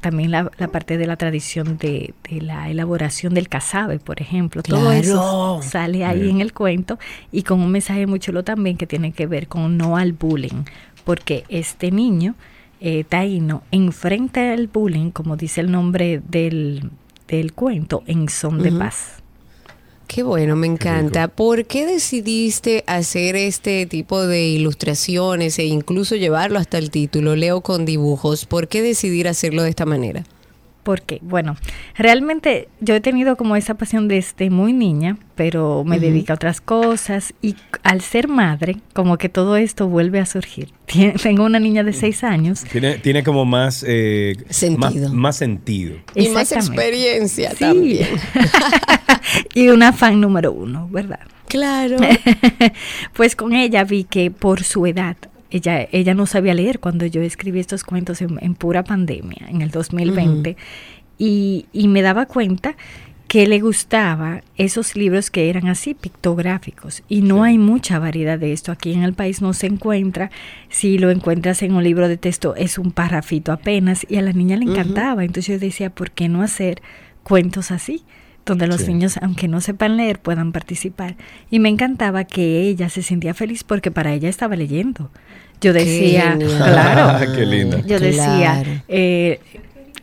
[0.00, 4.62] también la, la parte de la tradición de, de la elaboración del casabe, por ejemplo.
[4.62, 6.36] Todo eso sale ahí Bien.
[6.36, 6.98] en el cuento
[7.30, 10.64] y con un mensaje muy chulo también que tiene que ver con no al bullying,
[11.04, 12.34] porque este niño
[12.80, 16.90] eh, taíno enfrenta el bullying, como dice el nombre del,
[17.28, 19.16] del cuento, en son de paz.
[20.06, 21.28] Qué bueno, me encanta.
[21.28, 27.60] ¿Por qué decidiste hacer este tipo de ilustraciones e incluso llevarlo hasta el título, Leo
[27.60, 28.46] con dibujos?
[28.46, 30.24] ¿Por qué decidir hacerlo de esta manera?
[30.86, 31.56] Porque, bueno,
[31.96, 36.06] realmente yo he tenido como esa pasión desde muy niña, pero me Ujú.
[36.06, 40.68] dedico a otras cosas y al ser madre, como que todo esto vuelve a surgir.
[40.86, 42.62] Tien- Tengo una niña de seis años.
[42.70, 45.08] Tiene, tiene como más, eh, Sentido.
[45.08, 45.96] Más, más sentido.
[46.14, 47.56] Y más experiencia Sí.
[47.58, 48.06] también.
[49.54, 51.18] y una fan número uno, ¿verdad?
[51.48, 51.96] Claro.
[53.14, 55.16] pues con ella vi que por su edad,
[55.50, 59.62] ella, ella no sabía leer cuando yo escribí estos cuentos en, en pura pandemia, en
[59.62, 60.56] el 2020,
[61.18, 62.76] y, y me daba cuenta
[63.28, 67.02] que le gustaba esos libros que eran así pictográficos.
[67.08, 68.70] Y no hay mucha variedad de esto.
[68.70, 70.30] Aquí en el país no se encuentra.
[70.68, 74.06] Si lo encuentras en un libro de texto es un parrafito apenas.
[74.08, 75.24] Y a la niña le encantaba.
[75.24, 76.80] Entonces yo decía ¿por qué no hacer
[77.24, 78.04] cuentos así?
[78.46, 78.88] Donde los Sí.
[78.88, 81.16] niños, aunque no sepan leer, puedan participar.
[81.50, 85.10] Y me encantaba que ella se sentía feliz porque para ella estaba leyendo.
[85.60, 86.50] Yo Qué decía, genial.
[86.56, 87.80] claro, Qué linda.
[87.86, 88.70] yo decía, Claro.
[88.88, 89.40] eh,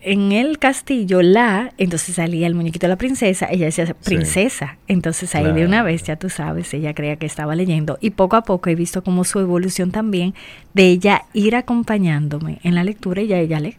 [0.06, 5.34] en el castillo, la, entonces salía el muñequito de la princesa, ella decía princesa, entonces
[5.34, 8.42] ahí de una vez, ya tú sabes, ella creía que estaba leyendo y poco a
[8.42, 10.34] poco he visto como su evolución también
[10.74, 13.76] de ella ir acompañándome en la lectura y ya ella lee.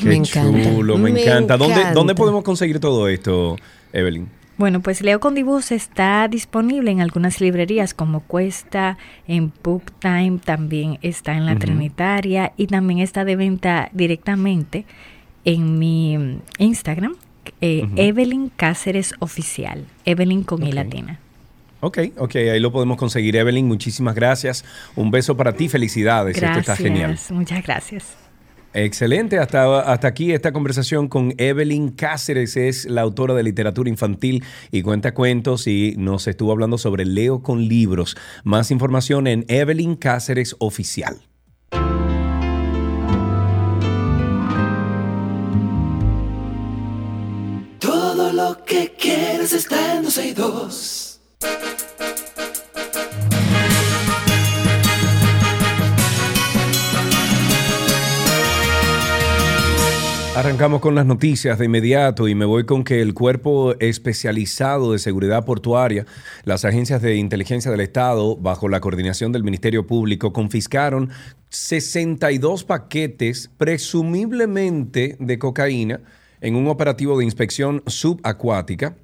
[0.00, 0.64] Qué Me encanta.
[0.70, 1.56] chulo, me, Me encanta.
[1.56, 1.92] ¿Dónde, encanta.
[1.94, 3.56] ¿Dónde podemos conseguir todo esto,
[3.98, 4.28] Evelyn?
[4.58, 8.96] Bueno, pues Leo con Dibujos está disponible en algunas librerías como Cuesta,
[9.28, 11.56] en Book Time, también está en la.
[11.58, 14.86] Trinitaria y también está de venta directamente
[15.44, 17.16] en mi Instagram,
[17.60, 17.86] eh.
[17.96, 20.74] Evelyn Cáceres Oficial, Evelyn con I Ok.
[20.74, 21.20] latina.
[21.80, 23.36] Ok, ok, ahí lo podemos conseguir.
[23.36, 24.64] Evelyn, muchísimas gracias.
[24.96, 26.34] Un beso para ti, felicidades.
[26.36, 27.18] Esto Gracias, está genial.
[27.30, 28.16] muchas gracias.
[28.78, 34.44] Excelente, hasta, hasta aquí esta conversación con Evelyn Cáceres, es la autora de literatura infantil
[34.70, 38.18] y cuenta cuentos y nos estuvo hablando sobre Leo con libros.
[38.44, 41.16] Más información en Evelyn Cáceres Oficial.
[47.78, 51.18] Todo lo que quieres está en 262.
[60.36, 64.98] Arrancamos con las noticias de inmediato y me voy con que el Cuerpo Especializado de
[64.98, 66.04] Seguridad Portuaria,
[66.44, 71.08] las agencias de inteligencia del Estado, bajo la coordinación del Ministerio Público, confiscaron
[71.48, 76.02] 62 paquetes presumiblemente de cocaína
[76.42, 78.94] en un operativo de inspección subacuática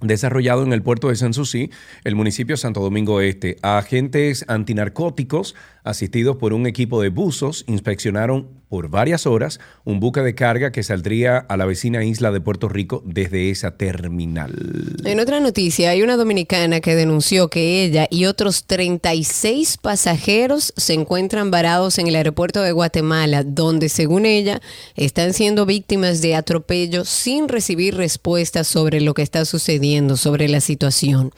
[0.00, 1.70] desarrollado en el puerto de Sanssouci,
[2.04, 3.56] el municipio de Santo Domingo Este.
[3.62, 5.54] Agentes antinarcóticos,
[5.86, 10.82] asistidos por un equipo de buzos, inspeccionaron por varias horas un buque de carga que
[10.82, 14.52] saldría a la vecina isla de Puerto Rico desde esa terminal.
[15.04, 20.94] En otra noticia, hay una dominicana que denunció que ella y otros 36 pasajeros se
[20.94, 24.60] encuentran varados en el aeropuerto de Guatemala, donde según ella
[24.96, 30.60] están siendo víctimas de atropello sin recibir respuestas sobre lo que está sucediendo, sobre la
[30.60, 31.32] situación.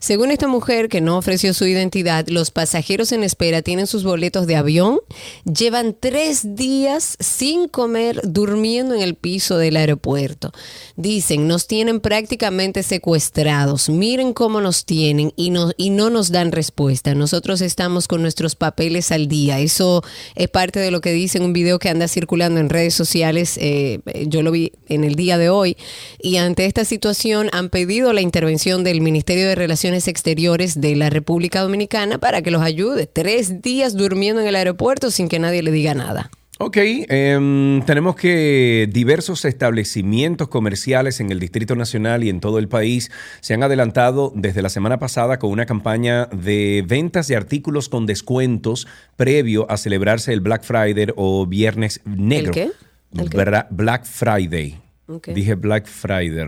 [0.00, 4.48] Según esta mujer que no ofreció su identidad, los pasajeros en espera tienen sus boletos
[4.48, 4.98] de avión,
[5.44, 10.50] llevan tres días sin comer, durmiendo en el piso del aeropuerto.
[10.96, 16.50] Dicen, nos tienen prácticamente secuestrados, miren cómo nos tienen y no, y no nos dan
[16.50, 17.14] respuesta.
[17.14, 19.60] Nosotros estamos con nuestros papeles al día.
[19.60, 20.02] Eso
[20.34, 23.56] es parte de lo que dice en un video que anda circulando en redes sociales.
[23.60, 25.76] eh, yo lo vi en el día de hoy.
[26.20, 31.10] Y ante esta situación han pedido la intervención del Ministerio de Relaciones Exteriores de la
[31.10, 33.06] República Dominicana para que los ayude.
[33.06, 36.30] Tres días durmiendo en el aeropuerto sin que nadie le diga nada.
[36.58, 42.68] Ok, em, tenemos que diversos establecimientos comerciales en el Distrito Nacional y en todo el
[42.68, 47.88] país se han adelantado desde la semana pasada con una campaña de ventas de artículos
[47.88, 48.86] con descuentos
[49.16, 52.52] previo a celebrarse el Black Friday o Viernes Negro.
[52.52, 52.70] qué?
[53.18, 53.64] ¿El qué?
[53.70, 54.80] Black Friday.
[55.26, 56.46] Dije Black Friday.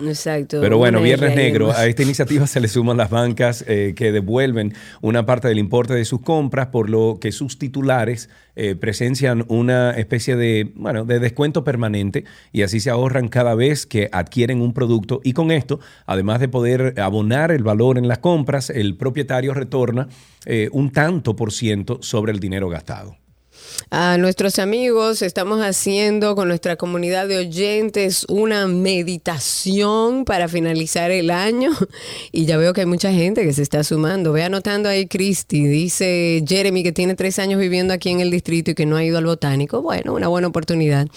[0.00, 0.60] Exacto.
[0.60, 4.74] Pero bueno, Viernes Negro, a esta iniciativa se le suman las bancas eh, que devuelven
[5.00, 9.92] una parte del importe de sus compras, por lo que sus titulares eh, presencian una
[9.92, 14.72] especie de, bueno, de descuento permanente y así se ahorran cada vez que adquieren un
[14.72, 19.54] producto y con esto, además de poder abonar el valor en las compras, el propietario
[19.54, 20.08] retorna
[20.46, 23.16] eh, un tanto por ciento sobre el dinero gastado.
[23.90, 31.30] A nuestros amigos estamos haciendo con nuestra comunidad de oyentes una meditación para finalizar el
[31.30, 31.70] año
[32.30, 34.32] y ya veo que hay mucha gente que se está sumando.
[34.34, 38.72] Ve anotando ahí Cristi, dice Jeremy que tiene tres años viviendo aquí en el distrito
[38.72, 39.80] y que no ha ido al botánico.
[39.80, 41.08] Bueno, una buena oportunidad.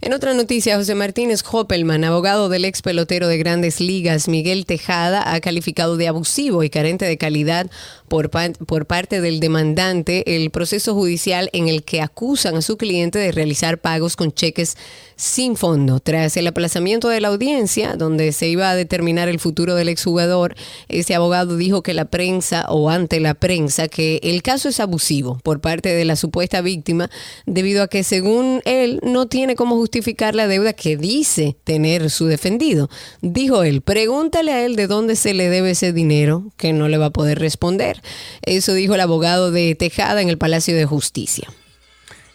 [0.00, 5.32] En otra noticia, José Martínez Hoppelman, abogado del ex pelotero de grandes ligas Miguel Tejada,
[5.32, 7.70] ha calificado de abusivo y carente de calidad
[8.08, 8.30] por,
[8.66, 13.32] por parte del demandante el proceso judicial en el que acusan a su cliente de
[13.32, 14.76] realizar pagos con cheques
[15.16, 15.98] sin fondo.
[16.00, 20.54] Tras el aplazamiento de la audiencia, donde se iba a determinar el futuro del exjugador,
[20.88, 25.38] este abogado dijo que la prensa o ante la prensa que el caso es abusivo
[25.42, 27.10] por parte de la supuesta víctima
[27.46, 32.26] debido a que según él no tiene cómo justificar la deuda que dice tener su
[32.26, 32.90] defendido.
[33.22, 36.98] Dijo él, pregúntale a él de dónde se le debe ese dinero que no le
[36.98, 37.95] va a poder responder.
[38.42, 41.48] Eso dijo el abogado de Tejada en el Palacio de Justicia.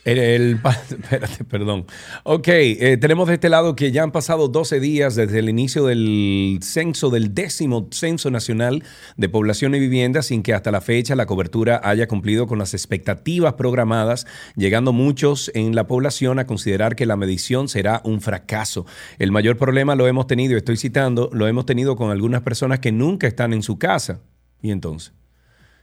[0.03, 0.59] El,
[0.89, 1.85] espérate, perdón.
[2.23, 5.85] Ok, eh, tenemos de este lado que ya han pasado 12 días desde el inicio
[5.85, 8.83] del censo, del décimo censo nacional
[9.17, 12.73] de población y vivienda, sin que hasta la fecha la cobertura haya cumplido con las
[12.73, 14.25] expectativas programadas,
[14.55, 18.88] llegando muchos en la población a considerar que la medición será un fracaso.
[19.19, 22.91] El mayor problema lo hemos tenido, estoy citando, lo hemos tenido con algunas personas que
[22.91, 24.21] nunca están en su casa.
[24.63, 25.13] ¿Y entonces?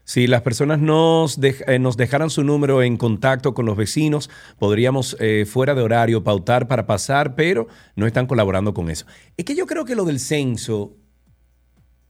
[0.09, 5.18] Si las personas nos, eh, nos dejaran su número en contacto con los vecinos, podríamos
[5.20, 9.05] eh, fuera de horario pautar para pasar, pero no están colaborando con eso.
[9.36, 10.97] Es que yo creo que lo del censo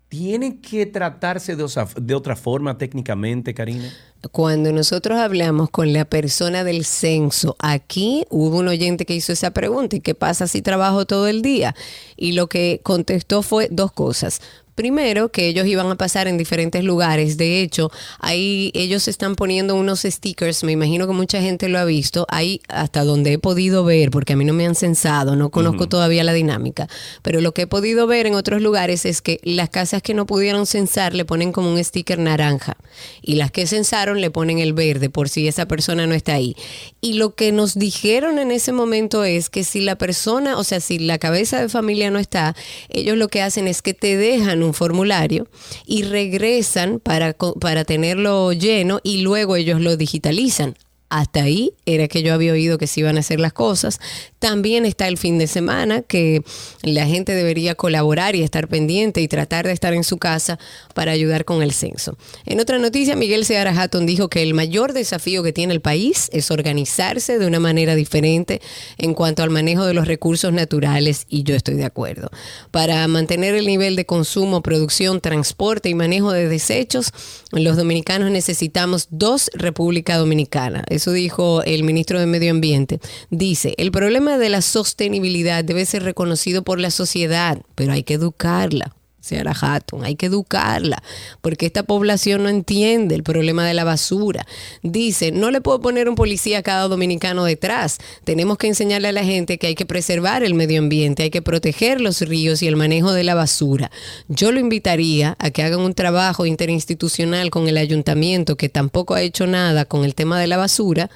[0.06, 1.66] tiene que tratarse de,
[2.00, 3.92] de otra forma técnicamente, Karina.
[4.30, 9.50] Cuando nosotros hablamos con la persona del censo, aquí hubo un oyente que hizo esa
[9.50, 11.74] pregunta, ¿y qué pasa si trabajo todo el día?
[12.16, 14.40] Y lo que contestó fue dos cosas.
[14.78, 17.36] Primero, que ellos iban a pasar en diferentes lugares.
[17.36, 17.90] De hecho,
[18.20, 22.60] ahí ellos están poniendo unos stickers, me imagino que mucha gente lo ha visto, ahí
[22.68, 26.22] hasta donde he podido ver, porque a mí no me han censado, no conozco todavía
[26.22, 26.86] la dinámica,
[27.22, 30.26] pero lo que he podido ver en otros lugares es que las casas que no
[30.26, 32.76] pudieron censar le ponen como un sticker naranja
[33.20, 36.54] y las que censaron le ponen el verde por si esa persona no está ahí.
[37.00, 40.78] Y lo que nos dijeron en ese momento es que si la persona, o sea,
[40.78, 42.54] si la cabeza de familia no está,
[42.88, 45.48] ellos lo que hacen es que te dejan un formulario
[45.86, 50.76] y regresan para, para tenerlo lleno y luego ellos lo digitalizan.
[51.10, 53.98] Hasta ahí era que yo había oído que se iban a hacer las cosas.
[54.38, 56.42] También está el fin de semana, que
[56.82, 60.58] la gente debería colaborar y estar pendiente y tratar de estar en su casa
[60.94, 62.18] para ayudar con el censo.
[62.44, 66.28] En otra noticia, Miguel Seara Hatton dijo que el mayor desafío que tiene el país
[66.32, 68.60] es organizarse de una manera diferente
[68.98, 72.30] en cuanto al manejo de los recursos naturales, y yo estoy de acuerdo.
[72.70, 77.12] Para mantener el nivel de consumo, producción, transporte y manejo de desechos,
[77.50, 80.84] los dominicanos necesitamos dos República Dominicana.
[80.98, 82.98] Eso dijo el ministro de Medio Ambiente.
[83.30, 88.14] Dice, el problema de la sostenibilidad debe ser reconocido por la sociedad, pero hay que
[88.14, 88.96] educarla.
[89.20, 91.02] Seara Hatton, hay que educarla,
[91.40, 94.46] porque esta población no entiende el problema de la basura.
[94.82, 97.98] Dice, no le puedo poner un policía a cada dominicano detrás.
[98.24, 101.42] Tenemos que enseñarle a la gente que hay que preservar el medio ambiente, hay que
[101.42, 103.90] proteger los ríos y el manejo de la basura.
[104.28, 109.22] Yo lo invitaría a que hagan un trabajo interinstitucional con el ayuntamiento, que tampoco ha
[109.22, 111.10] hecho nada con el tema de la basura,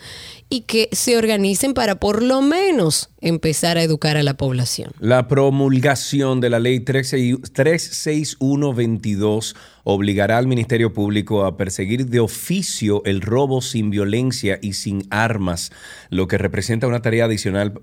[0.53, 4.93] y que se organicen para por lo menos empezar a educar a la población.
[4.99, 13.01] La promulgación de la ley 13 36122 obligará al Ministerio Público a perseguir de oficio
[13.07, 15.73] el robo sin violencia y sin armas,
[16.11, 17.81] lo que representa una tarea adicional,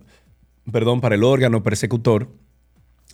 [0.71, 2.29] perdón, para el órgano persecutor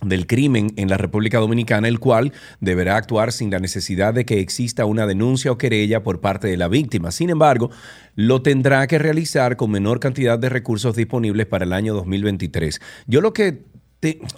[0.02, 4.40] del crimen en la República Dominicana, el cual deberá actuar sin la necesidad de que
[4.40, 7.10] exista una denuncia o querella por parte de la víctima.
[7.10, 7.70] Sin embargo,
[8.14, 12.80] lo tendrá que realizar con menor cantidad de recursos disponibles para el año 2023.
[13.06, 13.62] Yo lo que,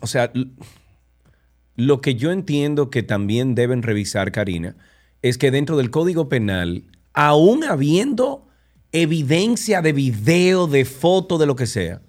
[0.01, 0.31] o sea,
[1.75, 4.77] lo que yo entiendo que también deben revisar, Karina,
[5.23, 8.47] es que dentro del Código Penal, aún habiendo
[8.93, 12.01] evidencia de video, de foto, de lo que sea,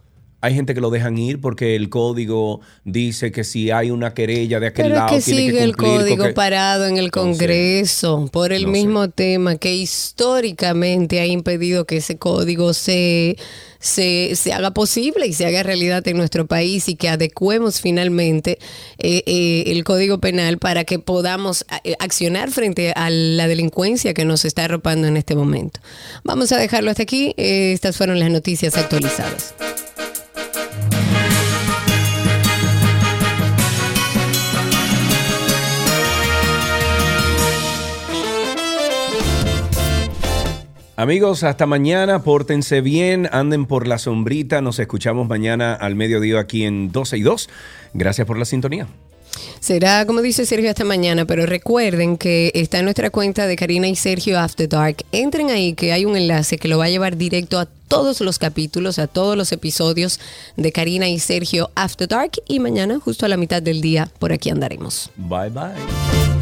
[0.41, 4.61] Hay gente que lo dejan ir porque el código dice que si hay una querella
[4.61, 7.06] de aquel Pero es lado que tiene sigue que el código que- parado en el
[7.06, 7.11] No sé.
[7.11, 8.72] Congreso por el No sé.
[8.72, 13.36] mismo tema que históricamente ha impedido que ese código se,
[13.80, 18.60] se, se haga posible y se haga realidad en nuestro país y que adecuemos finalmente
[18.98, 24.24] eh, eh, el código penal para que podamos eh, accionar frente a la delincuencia que
[24.24, 25.82] nos está arropando en este momento.
[26.24, 27.34] Vamos a dejarlo hasta aquí.
[27.36, 29.53] Eh, estas fueron las noticias actualizadas.
[40.99, 46.65] Amigos, hasta mañana, pórtense bien, anden por la sombrita, nos escuchamos mañana al mediodía aquí
[46.65, 47.49] en 12 y 2.
[47.93, 48.85] Gracias por la sintonía.
[49.61, 53.88] Será, como dice Sergio, hasta mañana, pero recuerden que está en nuestra cuenta de Karina
[53.88, 54.97] y Sergio After Dark.
[55.13, 58.38] Entren ahí, que hay un enlace que lo va a llevar directo a todos los
[58.38, 60.19] capítulos, a todos los episodios
[60.57, 62.31] de Karina y Sergio After Dark.
[62.45, 65.11] Y mañana, justo a la mitad del día, por aquí andaremos.
[65.15, 66.39] Bye bye.